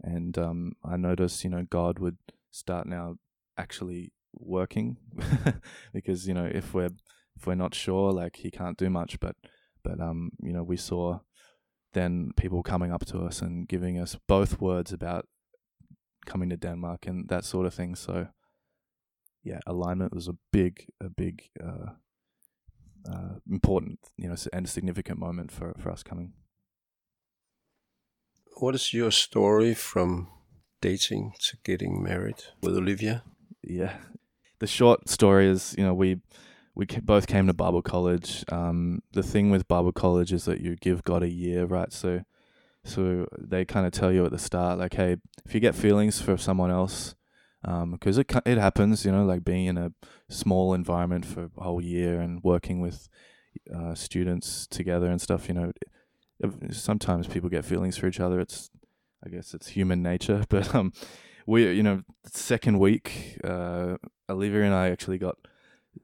and 0.03 0.39
um, 0.39 0.73
I 0.85 0.97
noticed 0.97 1.45
you 1.45 1.51
know 1.51 1.67
God 1.69 1.99
would 1.99 2.19
start 2.51 2.87
now 2.87 3.17
actually 3.57 4.13
working 4.33 4.97
because 5.93 6.27
you 6.27 6.35
know 6.35 6.49
if 6.53 6.75
we're 6.75 6.91
if 7.37 7.47
we're 7.47 7.55
not 7.55 7.75
sure 7.75 8.13
like 8.13 8.37
he 8.37 8.51
can't 8.51 8.79
do 8.79 8.91
much 8.91 9.21
but 9.21 9.37
but 9.83 10.01
um 10.01 10.31
you 10.43 10.53
know 10.53 10.63
we 10.63 10.77
saw 10.77 11.19
then 11.93 12.31
people 12.37 12.63
coming 12.63 12.93
up 12.93 13.05
to 13.05 13.19
us 13.19 13.43
and 13.43 13.69
giving 13.69 13.99
us 13.99 14.17
both 14.29 14.61
words 14.61 14.93
about 14.93 15.27
coming 16.25 16.51
to 16.51 16.57
Denmark 16.57 17.07
and 17.07 17.29
that 17.29 17.45
sort 17.45 17.67
of 17.67 17.75
thing. 17.75 17.97
So 17.97 18.29
yeah 19.43 19.61
alignment 19.67 20.15
was 20.15 20.29
a 20.29 20.37
big 20.53 20.87
a 21.01 21.09
big 21.09 21.43
uh, 21.63 21.93
uh, 23.11 23.39
important 23.51 23.99
you 24.17 24.29
know 24.29 24.37
and 24.53 24.69
significant 24.69 25.19
moment 25.19 25.51
for 25.51 25.75
for 25.79 25.91
us 25.91 26.03
coming. 26.03 26.33
What 28.57 28.75
is 28.75 28.93
your 28.93 29.11
story 29.11 29.75
from 29.75 30.29
dating 30.83 31.33
to 31.41 31.57
getting 31.65 32.03
married 32.03 32.45
with 32.63 32.77
Olivia? 32.77 33.23
Yeah, 33.63 33.97
the 34.59 34.67
short 34.67 35.09
story 35.09 35.49
is, 35.49 35.75
you 35.77 35.85
know, 35.85 35.95
we 35.95 36.21
we 36.75 36.87
both 36.87 37.27
came 37.27 37.47
to 37.47 37.53
Bible 37.53 37.83
college. 37.83 38.45
Um, 38.51 39.03
the 39.13 39.23
thing 39.23 39.51
with 39.51 39.69
Bible 39.69 39.93
college 39.93 40.33
is 40.33 40.45
that 40.45 40.61
you 40.61 40.77
give 40.77 41.05
God 41.05 41.23
a 41.23 41.29
year, 41.29 41.65
right? 41.65 41.93
So, 41.93 42.23
so 42.85 43.27
they 43.39 43.65
kind 43.65 43.87
of 43.87 43.93
tell 43.93 44.13
you 44.13 44.25
at 44.25 44.31
the 44.31 44.39
start, 44.39 44.79
like, 44.79 44.95
hey, 44.95 45.17
if 45.45 45.55
you 45.55 45.61
get 45.61 45.75
feelings 45.75 46.21
for 46.21 46.37
someone 46.37 46.71
else, 46.71 47.15
because 47.63 48.19
um, 48.19 48.25
it 48.27 48.43
it 48.47 48.59
happens, 48.59 49.05
you 49.05 49.13
know, 49.13 49.25
like 49.25 49.45
being 49.45 49.67
in 49.67 49.77
a 49.77 49.93
small 50.29 50.73
environment 50.73 51.27
for 51.27 51.51
a 51.59 51.63
whole 51.63 51.83
year 51.83 52.21
and 52.21 52.43
working 52.43 52.81
with 52.81 53.09
uh, 53.75 53.95
students 53.95 54.67
together 54.67 55.11
and 55.11 55.21
stuff, 55.21 55.49
you 55.49 55.55
know, 55.55 55.73
sometimes 56.71 57.27
people 57.27 57.51
get 57.51 57.65
feelings 57.65 57.97
for 57.97 58.07
each 58.07 58.21
other. 58.21 58.41
It's, 58.41 58.71
I 59.25 59.29
guess, 59.29 59.53
it's 59.55 59.69
human 59.69 60.03
nature. 60.03 60.45
But 60.49 60.75
um, 60.75 60.93
we, 61.47 61.71
you 61.73 61.83
know, 61.83 62.03
second 62.25 62.79
week, 62.79 63.39
uh, 63.45 63.97
Olivia 64.29 64.63
and 64.63 64.75
I 64.75 64.91
actually 64.91 65.19
got 65.19 65.37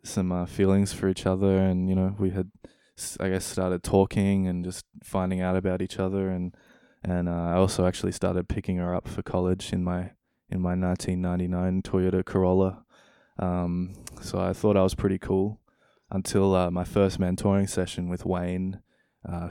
some 0.03 0.33
uh, 0.33 0.47
feelings 0.47 0.93
for 0.93 1.09
each 1.09 1.27
other, 1.27 1.59
and 1.59 1.89
you 1.89 1.95
know, 1.95 2.15
we 2.19 2.31
had, 2.31 2.51
I 3.21 3.29
guess, 3.29 3.45
started 3.45 3.83
talking 3.83 4.47
and 4.47 4.65
just 4.65 4.85
finding 5.03 5.41
out 5.41 5.57
about 5.57 5.83
each 5.83 5.99
other, 5.99 6.31
and 6.31 6.55
and 7.03 7.29
uh, 7.29 7.33
I 7.33 7.55
also 7.55 7.87
actually 7.87 8.13
started 8.13 8.49
picking 8.49 8.79
her 8.79 8.95
up 8.95 9.09
for 9.09 9.23
college 9.23 9.73
in 9.73 9.85
my 9.85 10.13
in 10.49 10.61
my 10.61 10.75
1999 10.75 11.83
Toyota 11.83 12.25
Corolla. 12.25 12.85
Um, 13.39 13.95
so 14.23 14.39
I 14.39 14.53
thought 14.53 14.77
I 14.77 14.83
was 14.83 14.95
pretty 14.95 15.19
cool 15.19 15.61
until 16.11 16.55
uh, 16.55 16.71
my 16.71 16.85
first 16.85 17.21
mentoring 17.21 17.69
session 17.69 18.09
with 18.09 18.25
Wayne 18.25 18.81
uh, 19.29 19.49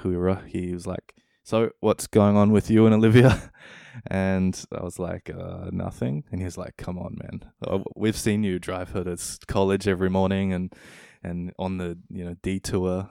he 0.47 0.73
was 0.73 0.87
like, 0.87 1.13
"So 1.45 1.69
what's 1.79 2.07
going 2.07 2.35
on 2.35 2.51
with 2.51 2.69
you 2.69 2.85
and 2.85 2.95
Olivia?" 2.95 3.51
and 4.07 4.65
I 4.71 4.83
was 4.83 4.99
like, 4.99 5.29
uh, 5.29 5.69
"Nothing." 5.71 6.23
And 6.31 6.41
he 6.41 6.45
was 6.45 6.57
like, 6.57 6.75
"Come 6.75 6.97
on, 6.97 7.17
man. 7.21 7.51
Uh, 7.65 7.79
we've 7.95 8.17
seen 8.17 8.43
you 8.43 8.57
drive 8.59 8.89
her 8.89 9.03
to 9.03 9.17
college 9.47 9.87
every 9.87 10.09
morning, 10.09 10.51
and 10.51 10.73
and 11.23 11.53
on 11.59 11.77
the 11.77 11.97
you 12.09 12.25
know 12.25 12.35
detour. 12.41 13.09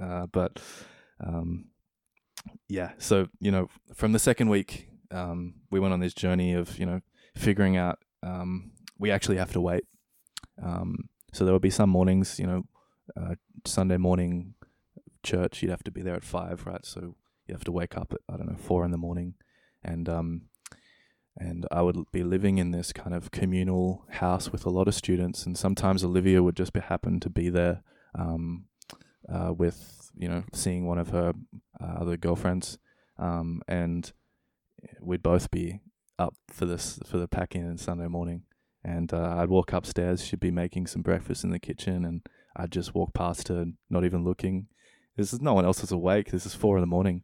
Uh, 0.00 0.26
but 0.26 0.58
um, 1.24 1.66
yeah, 2.68 2.92
so 2.98 3.28
you 3.40 3.50
know, 3.50 3.68
from 3.94 4.12
the 4.12 4.18
second 4.18 4.48
week, 4.48 4.88
um, 5.10 5.54
we 5.70 5.78
went 5.78 5.92
on 5.92 6.00
this 6.00 6.14
journey 6.14 6.54
of 6.54 6.78
you 6.78 6.86
know 6.86 7.02
figuring 7.36 7.76
out 7.76 7.98
um, 8.22 8.72
we 8.98 9.10
actually 9.10 9.36
have 9.36 9.52
to 9.52 9.60
wait. 9.60 9.84
Um, 10.62 11.10
so 11.34 11.44
there 11.44 11.52
will 11.52 11.60
be 11.60 11.68
some 11.70 11.90
mornings, 11.90 12.38
you 12.38 12.46
know, 12.46 12.62
uh, 13.14 13.34
Sunday 13.66 13.98
morning 13.98 14.54
church, 15.22 15.62
you'd 15.62 15.70
have 15.70 15.84
to 15.84 15.90
be 15.90 16.00
there 16.02 16.14
at 16.14 16.24
five, 16.24 16.64
right? 16.66 16.84
So 16.86 17.16
you 17.46 17.54
have 17.54 17.64
to 17.64 17.72
wake 17.72 17.96
up 17.96 18.12
at 18.12 18.20
I 18.32 18.36
don't 18.36 18.48
know 18.48 18.56
four 18.56 18.84
in 18.84 18.90
the 18.90 18.98
morning, 18.98 19.34
and 19.82 20.08
um, 20.08 20.42
and 21.36 21.66
I 21.70 21.82
would 21.82 22.10
be 22.12 22.22
living 22.22 22.58
in 22.58 22.70
this 22.70 22.92
kind 22.92 23.14
of 23.14 23.30
communal 23.30 24.04
house 24.10 24.50
with 24.50 24.64
a 24.64 24.70
lot 24.70 24.88
of 24.88 24.94
students, 24.94 25.46
and 25.46 25.56
sometimes 25.56 26.02
Olivia 26.02 26.42
would 26.42 26.56
just 26.56 26.72
be, 26.72 26.80
happen 26.80 27.20
to 27.20 27.30
be 27.30 27.48
there 27.48 27.82
um, 28.14 28.64
uh, 29.28 29.52
with 29.52 30.10
you 30.16 30.28
know 30.28 30.44
seeing 30.52 30.86
one 30.86 30.98
of 30.98 31.10
her 31.10 31.34
uh, 31.80 31.94
other 32.00 32.16
girlfriends, 32.16 32.78
um, 33.18 33.62
and 33.68 34.12
we'd 35.00 35.22
both 35.22 35.50
be 35.50 35.80
up 36.18 36.34
for 36.48 36.64
this 36.64 36.98
for 37.06 37.18
the 37.18 37.28
pack 37.28 37.54
in 37.54 37.68
on 37.68 37.76
Sunday 37.76 38.08
morning, 38.08 38.42
and 38.82 39.12
uh, 39.12 39.36
I'd 39.38 39.50
walk 39.50 39.72
upstairs. 39.72 40.24
She'd 40.24 40.40
be 40.40 40.50
making 40.50 40.86
some 40.86 41.02
breakfast 41.02 41.44
in 41.44 41.50
the 41.50 41.58
kitchen, 41.58 42.04
and 42.04 42.26
I'd 42.56 42.72
just 42.72 42.94
walk 42.94 43.12
past 43.12 43.48
her, 43.48 43.66
not 43.90 44.04
even 44.04 44.24
looking. 44.24 44.68
This 45.16 45.32
is 45.32 45.40
no 45.40 45.54
one 45.54 45.64
else 45.64 45.82
is 45.82 45.92
awake. 45.92 46.30
This 46.30 46.46
is 46.46 46.54
four 46.54 46.76
in 46.76 46.82
the 46.82 46.86
morning. 46.86 47.22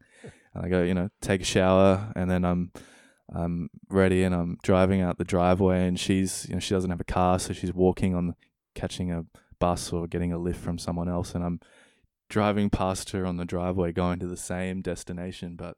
And 0.54 0.64
I 0.64 0.68
go, 0.68 0.82
you 0.82 0.94
know, 0.94 1.10
take 1.20 1.42
a 1.42 1.44
shower, 1.44 2.12
and 2.16 2.30
then 2.30 2.44
I'm 2.44 2.72
I'm 3.34 3.70
ready, 3.88 4.22
and 4.24 4.34
I'm 4.34 4.58
driving 4.62 5.00
out 5.00 5.18
the 5.18 5.24
driveway, 5.24 5.86
and 5.86 5.98
she's 5.98 6.46
you 6.48 6.54
know 6.54 6.60
she 6.60 6.74
doesn't 6.74 6.90
have 6.90 7.00
a 7.00 7.04
car, 7.04 7.38
so 7.38 7.52
she's 7.52 7.72
walking 7.72 8.14
on 8.14 8.34
catching 8.74 9.10
a 9.12 9.24
bus 9.58 9.92
or 9.92 10.06
getting 10.06 10.32
a 10.32 10.38
lift 10.38 10.60
from 10.60 10.78
someone 10.78 11.08
else, 11.08 11.34
and 11.34 11.44
I'm 11.44 11.60
driving 12.28 12.70
past 12.70 13.10
her 13.10 13.26
on 13.26 13.36
the 13.36 13.44
driveway, 13.44 13.92
going 13.92 14.18
to 14.18 14.26
the 14.26 14.36
same 14.36 14.80
destination, 14.80 15.54
but 15.56 15.76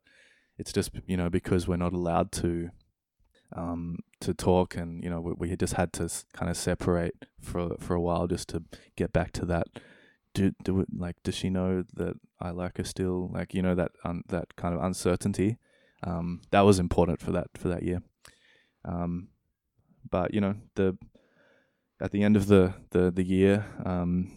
it's 0.56 0.72
just 0.72 0.90
you 1.06 1.16
know 1.16 1.28
because 1.28 1.66
we're 1.66 1.76
not 1.76 1.92
allowed 1.92 2.32
to 2.32 2.70
um, 3.54 3.98
to 4.20 4.34
talk, 4.34 4.76
and 4.76 5.02
you 5.02 5.10
know 5.10 5.20
we, 5.20 5.32
we 5.50 5.56
just 5.56 5.74
had 5.74 5.92
to 5.94 6.08
kind 6.32 6.50
of 6.50 6.56
separate 6.56 7.26
for 7.40 7.76
for 7.78 7.94
a 7.94 8.00
while 8.00 8.26
just 8.26 8.48
to 8.48 8.62
get 8.96 9.12
back 9.12 9.32
to 9.32 9.46
that. 9.46 9.66
Do 10.34 10.52
do 10.64 10.84
like 10.96 11.16
does 11.22 11.34
she 11.34 11.48
know 11.48 11.84
that 11.94 12.14
I 12.40 12.50
like 12.50 12.78
her 12.78 12.84
still? 12.84 13.30
Like 13.32 13.54
you 13.54 13.62
know 13.62 13.74
that 13.74 13.92
that 14.28 14.56
kind 14.56 14.74
of 14.74 14.82
uncertainty. 14.82 15.58
Um, 16.02 16.42
that 16.50 16.62
was 16.62 16.78
important 16.78 17.20
for 17.20 17.32
that 17.32 17.48
for 17.56 17.68
that 17.68 17.82
year. 17.82 18.02
Um, 18.84 19.28
but 20.10 20.34
you 20.34 20.40
know 20.40 20.56
the 20.74 20.98
at 22.00 22.10
the 22.10 22.22
end 22.22 22.36
of 22.36 22.46
the 22.46 22.74
the 22.90 23.10
the 23.10 23.24
year, 23.24 23.64
um, 23.84 24.32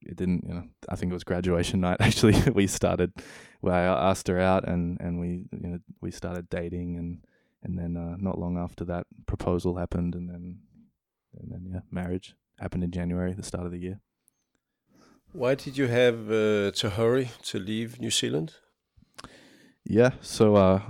it 0.00 0.16
didn't. 0.16 0.44
You 0.46 0.54
know, 0.54 0.64
I 0.88 0.96
think 0.96 1.10
it 1.10 1.14
was 1.14 1.24
graduation 1.24 1.80
night. 1.80 1.98
Actually, 2.00 2.40
we 2.52 2.66
started. 2.66 3.12
Where 3.60 3.74
I 3.74 4.10
asked 4.10 4.26
her 4.26 4.40
out, 4.40 4.66
and 4.66 5.00
and 5.00 5.20
we 5.20 5.44
you 5.52 5.68
know 5.68 5.78
we 6.00 6.10
started 6.10 6.50
dating, 6.50 6.96
and 6.96 7.24
and 7.62 7.78
then 7.78 7.96
uh, 7.96 8.16
not 8.18 8.38
long 8.38 8.58
after 8.58 8.84
that, 8.86 9.06
proposal 9.26 9.76
happened, 9.76 10.14
and 10.14 10.28
then 10.28 10.58
and 11.38 11.52
then 11.52 11.70
yeah, 11.72 11.80
marriage 11.90 12.34
happened 12.58 12.84
in 12.84 12.90
January, 12.90 13.32
the 13.32 13.42
start 13.42 13.66
of 13.66 13.72
the 13.72 13.78
year. 13.78 14.00
Why 15.32 15.54
did 15.54 15.78
you 15.78 15.86
have 15.86 16.30
uh, 16.30 16.72
to 16.72 16.90
hurry 16.90 17.30
to 17.44 17.58
leave 17.58 17.98
New 17.98 18.10
Zealand? 18.10 18.52
Yeah, 19.82 20.10
so 20.20 20.56
uh, 20.56 20.80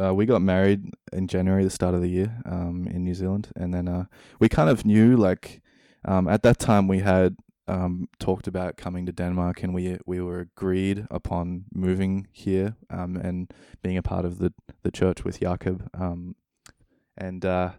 uh, 0.00 0.14
we 0.14 0.26
got 0.26 0.42
married 0.42 0.84
in 1.12 1.26
January, 1.26 1.64
the 1.64 1.70
start 1.70 1.94
of 1.94 2.00
the 2.00 2.08
year, 2.08 2.40
um, 2.46 2.86
in 2.86 3.02
New 3.02 3.14
Zealand, 3.14 3.48
and 3.56 3.74
then 3.74 3.88
uh, 3.88 4.04
we 4.38 4.48
kind 4.48 4.70
of 4.70 4.84
knew 4.84 5.16
like 5.16 5.60
um, 6.04 6.28
at 6.28 6.44
that 6.44 6.60
time 6.60 6.86
we 6.86 7.00
had 7.00 7.36
um, 7.66 8.08
talked 8.20 8.46
about 8.46 8.76
coming 8.76 9.06
to 9.06 9.12
Denmark, 9.12 9.64
and 9.64 9.74
we 9.74 9.98
we 10.06 10.20
were 10.20 10.40
agreed 10.40 11.06
upon 11.10 11.64
moving 11.74 12.28
here 12.32 12.76
um, 12.90 13.16
and 13.16 13.52
being 13.82 13.98
a 13.98 14.02
part 14.02 14.24
of 14.24 14.38
the 14.38 14.52
the 14.84 14.92
church 14.92 15.24
with 15.24 15.40
Jakob. 15.40 15.88
Um, 15.94 16.36
and 17.16 17.44
uh, 17.44 17.72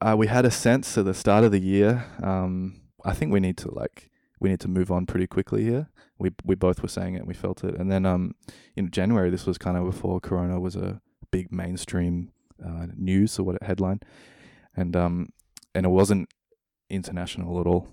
uh, 0.00 0.16
we 0.18 0.26
had 0.26 0.44
a 0.44 0.50
sense 0.50 0.98
at 0.98 1.04
the 1.04 1.14
start 1.14 1.44
of 1.44 1.52
the 1.52 1.60
year. 1.60 2.04
Um, 2.22 2.80
I 3.04 3.14
think 3.14 3.32
we 3.32 3.40
need 3.40 3.56
to 3.58 3.72
like 3.72 4.07
we 4.40 4.48
need 4.48 4.60
to 4.60 4.68
move 4.68 4.90
on 4.90 5.06
pretty 5.06 5.26
quickly 5.26 5.64
here. 5.64 5.88
We 6.18 6.30
we 6.44 6.54
both 6.54 6.82
were 6.82 6.88
saying 6.88 7.14
it, 7.14 7.18
and 7.18 7.28
we 7.28 7.34
felt 7.34 7.64
it. 7.64 7.74
And 7.76 7.90
then 7.90 8.06
um, 8.06 8.34
in 8.76 8.90
January, 8.90 9.30
this 9.30 9.46
was 9.46 9.58
kind 9.58 9.76
of 9.76 9.84
before 9.84 10.20
Corona 10.20 10.60
was 10.60 10.76
a 10.76 11.00
big 11.30 11.52
mainstream 11.52 12.30
uh, 12.64 12.86
news 12.96 13.38
or 13.38 13.44
what 13.44 13.56
it 13.56 13.62
headline, 13.62 14.00
and 14.76 14.96
um, 14.96 15.30
and 15.74 15.86
it 15.86 15.90
wasn't 15.90 16.28
international 16.90 17.60
at 17.60 17.66
all. 17.66 17.88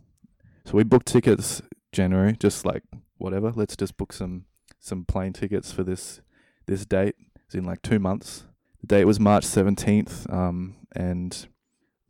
So 0.65 0.73
we 0.73 0.83
booked 0.83 1.07
tickets 1.07 1.61
January, 1.91 2.35
just 2.39 2.65
like 2.65 2.83
whatever. 3.17 3.51
Let's 3.51 3.75
just 3.75 3.97
book 3.97 4.13
some 4.13 4.45
some 4.79 5.05
plane 5.05 5.33
tickets 5.33 5.71
for 5.71 5.83
this 5.83 6.21
this 6.65 6.85
date. 6.85 7.15
It's 7.45 7.55
in 7.55 7.65
like 7.65 7.81
two 7.81 7.99
months. 7.99 8.45
The 8.81 8.87
date 8.87 9.05
was 9.05 9.19
March 9.19 9.45
seventeenth, 9.45 10.29
um, 10.31 10.75
and 10.95 11.47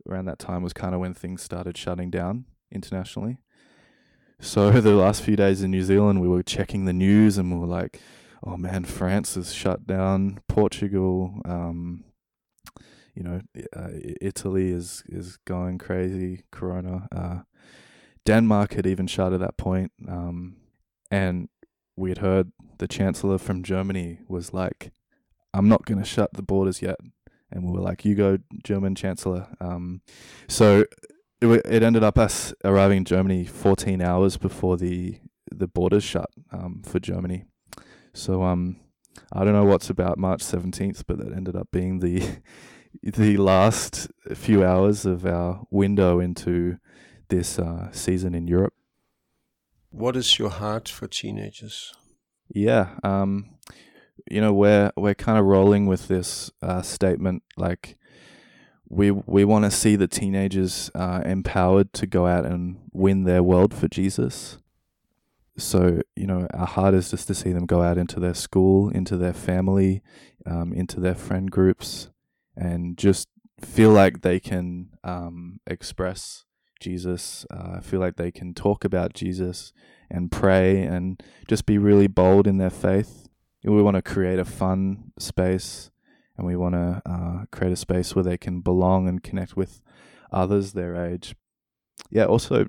around 0.08 0.26
that 0.26 0.38
time 0.38 0.62
was 0.62 0.72
kind 0.72 0.94
of 0.94 1.00
when 1.00 1.14
things 1.14 1.42
started 1.42 1.76
shutting 1.76 2.10
down 2.10 2.46
internationally. 2.70 3.38
So 4.40 4.70
the 4.80 4.94
last 4.94 5.22
few 5.22 5.36
days 5.36 5.62
in 5.62 5.70
New 5.70 5.82
Zealand, 5.82 6.20
we 6.20 6.28
were 6.28 6.42
checking 6.42 6.84
the 6.84 6.92
news 6.92 7.38
and 7.38 7.52
we 7.52 7.58
were 7.58 7.66
like, 7.66 8.00
"Oh 8.44 8.56
man, 8.56 8.84
France 8.84 9.36
is 9.36 9.52
shut 9.52 9.86
down. 9.86 10.40
Portugal, 10.48 11.40
um, 11.44 12.04
you 13.14 13.22
know, 13.22 13.40
uh, 13.74 13.88
Italy 14.20 14.70
is 14.70 15.02
is 15.06 15.38
going 15.44 15.78
crazy. 15.78 16.44
Corona." 16.50 17.08
Uh, 17.14 17.40
Denmark 18.24 18.74
had 18.74 18.86
even 18.86 19.06
shut 19.06 19.32
at 19.32 19.40
that 19.40 19.56
point, 19.56 19.92
um, 20.08 20.56
and 21.10 21.48
we 21.96 22.10
had 22.10 22.18
heard 22.18 22.52
the 22.78 22.88
chancellor 22.88 23.38
from 23.38 23.62
Germany 23.62 24.18
was 24.28 24.52
like, 24.52 24.92
"I'm 25.54 25.68
not 25.68 25.86
going 25.86 25.98
to 25.98 26.04
shut 26.04 26.32
the 26.34 26.42
borders 26.42 26.82
yet," 26.82 26.96
and 27.50 27.64
we 27.64 27.72
were 27.72 27.80
like, 27.80 28.04
"You 28.04 28.14
go, 28.14 28.38
German 28.64 28.94
chancellor." 28.94 29.48
Um, 29.60 30.02
so 30.48 30.84
it, 31.40 31.48
it 31.66 31.82
ended 31.82 32.02
up 32.02 32.18
us 32.18 32.54
arriving 32.64 32.98
in 32.98 33.04
Germany 33.04 33.44
14 33.44 34.00
hours 34.00 34.36
before 34.36 34.76
the 34.76 35.18
the 35.52 35.68
borders 35.68 36.02
shut 36.02 36.28
um, 36.50 36.82
for 36.84 36.98
Germany. 36.98 37.44
So 38.12 38.42
um, 38.42 38.80
I 39.32 39.44
don't 39.44 39.52
know 39.52 39.64
what's 39.64 39.90
about 39.90 40.18
March 40.18 40.42
17th, 40.42 41.04
but 41.06 41.18
that 41.18 41.32
ended 41.32 41.54
up 41.54 41.68
being 41.70 42.00
the 42.00 42.22
the 43.02 43.36
last 43.36 44.08
few 44.34 44.64
hours 44.64 45.06
of 45.06 45.26
our 45.26 45.66
window 45.70 46.18
into 46.20 46.78
this 47.28 47.58
uh, 47.58 47.90
season 47.92 48.34
in 48.34 48.46
Europe. 48.46 48.74
What 49.90 50.16
is 50.16 50.38
your 50.38 50.50
heart 50.50 50.88
for 50.88 51.06
teenagers? 51.06 51.92
Yeah, 52.48 52.96
um, 53.02 53.56
you 54.30 54.40
know 54.40 54.52
we're 54.52 54.92
we're 54.96 55.14
kind 55.14 55.38
of 55.38 55.44
rolling 55.44 55.86
with 55.86 56.08
this 56.08 56.50
uh, 56.62 56.82
statement 56.82 57.42
like 57.56 57.96
we 58.88 59.10
we 59.10 59.44
want 59.44 59.64
to 59.64 59.70
see 59.70 59.96
the 59.96 60.08
teenagers 60.08 60.90
uh, 60.94 61.22
empowered 61.24 61.92
to 61.94 62.06
go 62.06 62.26
out 62.26 62.44
and 62.44 62.78
win 62.92 63.24
their 63.24 63.42
world 63.42 63.74
for 63.74 63.88
Jesus. 63.88 64.58
So 65.58 66.00
you 66.14 66.26
know 66.26 66.46
our 66.52 66.66
heart 66.66 66.94
is 66.94 67.10
just 67.10 67.26
to 67.28 67.34
see 67.34 67.52
them 67.52 67.66
go 67.66 67.82
out 67.82 67.98
into 67.98 68.20
their 68.20 68.34
school, 68.34 68.88
into 68.90 69.16
their 69.16 69.32
family, 69.32 70.02
um, 70.44 70.72
into 70.72 71.00
their 71.00 71.14
friend 71.14 71.50
groups, 71.50 72.10
and 72.56 72.96
just 72.96 73.28
feel 73.60 73.90
like 73.90 74.20
they 74.20 74.38
can 74.38 74.90
um, 75.02 75.60
express 75.66 76.44
Jesus. 76.78 77.46
Uh, 77.50 77.80
feel 77.80 78.00
like 78.00 78.16
they 78.16 78.30
can 78.30 78.54
talk 78.54 78.84
about 78.84 79.14
Jesus 79.14 79.72
and 80.10 80.30
pray 80.30 80.82
and 80.82 81.22
just 81.48 81.66
be 81.66 81.78
really 81.78 82.06
bold 82.06 82.46
in 82.46 82.58
their 82.58 82.70
faith. 82.70 83.28
We 83.64 83.82
want 83.82 83.96
to 83.96 84.02
create 84.02 84.38
a 84.38 84.44
fun 84.44 85.12
space 85.18 85.90
and 86.36 86.46
we 86.46 86.56
want 86.56 86.74
to 86.74 87.02
uh, 87.06 87.44
create 87.50 87.72
a 87.72 87.76
space 87.76 88.14
where 88.14 88.24
they 88.24 88.36
can 88.36 88.60
belong 88.60 89.08
and 89.08 89.22
connect 89.22 89.56
with 89.56 89.80
others 90.32 90.72
their 90.72 90.94
age. 90.96 91.34
Yeah, 92.10 92.24
also 92.24 92.66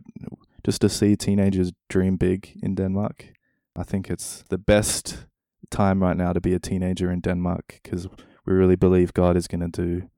just 0.63 0.81
to 0.81 0.89
see 0.89 1.15
teenagers 1.15 1.71
dream 1.89 2.17
big 2.17 2.57
in 2.61 2.75
Denmark. 2.75 3.33
I 3.75 3.83
think 3.83 4.09
it's 4.09 4.43
the 4.49 4.57
best 4.57 5.25
time 5.69 6.01
right 6.01 6.17
now 6.17 6.33
to 6.33 6.41
be 6.41 6.53
a 6.53 6.59
teenager 6.59 7.11
in 7.11 7.21
Denmark 7.21 7.79
because 7.83 8.07
we 8.45 8.53
really 8.53 8.75
believe 8.75 9.13
God 9.13 9.37
is 9.37 9.47
going 9.47 9.71
to 9.71 9.81
do 9.81 10.09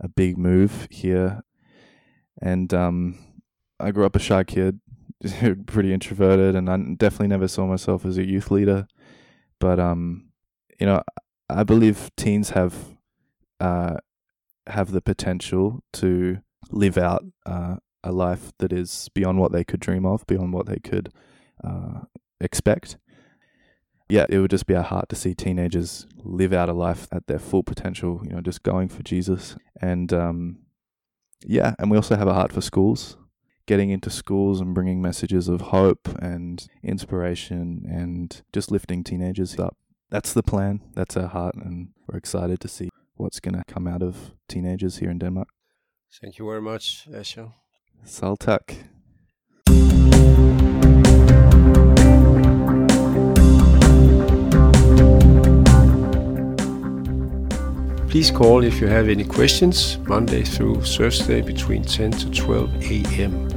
a 0.00 0.08
big 0.08 0.38
move 0.38 0.88
here. 0.90 1.42
And 2.40 2.72
um, 2.72 3.18
I 3.78 3.90
grew 3.90 4.06
up 4.06 4.16
a 4.16 4.20
shy 4.20 4.44
kid, 4.44 4.80
pretty 5.66 5.92
introverted, 5.92 6.54
and 6.54 6.70
I 6.70 6.76
definitely 6.96 7.28
never 7.28 7.48
saw 7.48 7.66
myself 7.66 8.06
as 8.06 8.18
a 8.18 8.26
youth 8.26 8.50
leader. 8.50 8.86
But 9.60 9.78
um, 9.78 10.30
you 10.80 10.86
know, 10.86 11.02
I 11.48 11.62
believe 11.64 12.10
teens 12.16 12.50
have 12.50 12.91
uh, 13.62 13.96
have 14.66 14.90
the 14.90 15.00
potential 15.00 15.84
to 15.92 16.38
live 16.70 16.98
out 16.98 17.24
uh, 17.46 17.76
a 18.02 18.10
life 18.10 18.52
that 18.58 18.72
is 18.72 19.08
beyond 19.14 19.38
what 19.38 19.52
they 19.52 19.62
could 19.62 19.78
dream 19.78 20.04
of, 20.04 20.26
beyond 20.26 20.52
what 20.52 20.66
they 20.66 20.78
could 20.78 21.12
uh, 21.62 22.00
expect. 22.40 22.96
Yeah, 24.08 24.26
it 24.28 24.38
would 24.40 24.50
just 24.50 24.66
be 24.66 24.74
our 24.74 24.82
heart 24.82 25.08
to 25.10 25.16
see 25.16 25.32
teenagers 25.32 26.06
live 26.16 26.52
out 26.52 26.68
a 26.68 26.72
life 26.72 27.06
at 27.12 27.28
their 27.28 27.38
full 27.38 27.62
potential. 27.62 28.20
You 28.24 28.30
know, 28.30 28.40
just 28.40 28.64
going 28.64 28.88
for 28.88 29.02
Jesus, 29.04 29.56
and 29.80 30.12
um, 30.12 30.58
yeah, 31.46 31.74
and 31.78 31.88
we 31.88 31.96
also 31.96 32.16
have 32.16 32.28
a 32.28 32.34
heart 32.34 32.52
for 32.52 32.60
schools 32.60 33.16
getting 33.66 33.90
into 33.90 34.10
schools 34.10 34.60
and 34.60 34.74
bringing 34.74 35.00
messages 35.00 35.48
of 35.48 35.60
hope 35.60 36.08
and 36.20 36.66
inspiration 36.82 37.86
and 37.88 38.42
just 38.52 38.72
lifting 38.72 39.04
teenagers 39.04 39.56
up. 39.56 39.76
That's 40.10 40.32
the 40.32 40.42
plan. 40.42 40.80
That's 40.94 41.16
our 41.16 41.28
heart, 41.28 41.54
and 41.54 41.90
we're 42.08 42.18
excited 42.18 42.58
to 42.60 42.68
see 42.68 42.90
what's 43.22 43.40
going 43.40 43.54
to 43.54 43.62
come 43.72 43.86
out 43.86 44.02
of 44.02 44.32
teenagers 44.48 44.98
here 44.98 45.10
in 45.10 45.18
Denmark. 45.18 45.48
Thank 46.20 46.38
you 46.38 46.46
very 46.46 46.60
much, 46.60 47.08
Asher. 47.14 47.48
Saltak. 48.04 48.76
Please 58.10 58.30
call 58.30 58.62
if 58.62 58.78
you 58.78 58.88
have 58.88 59.08
any 59.08 59.24
questions, 59.24 59.96
Monday 60.00 60.42
through 60.42 60.82
Thursday 60.82 61.40
between 61.40 61.82
10 61.82 62.10
to 62.10 62.30
12 62.30 62.82
a.m. 62.90 63.48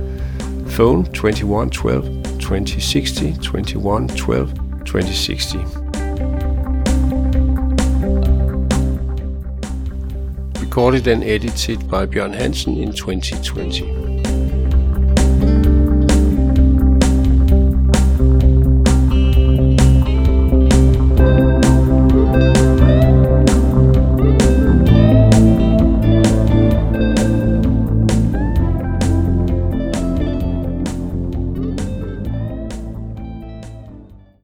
Phone 0.69 1.03
21 1.05 1.69
12 1.71 2.05
2060 2.39 3.33
21 3.33 4.07
12 4.07 4.53
2060. 4.85 5.84
Recorded 10.75 11.07
and 11.07 11.23
edited 11.23 11.89
by 11.89 12.05
Björn 12.05 12.33
Hansen 12.35 12.75
in 12.75 12.91
2020. 12.91 14.04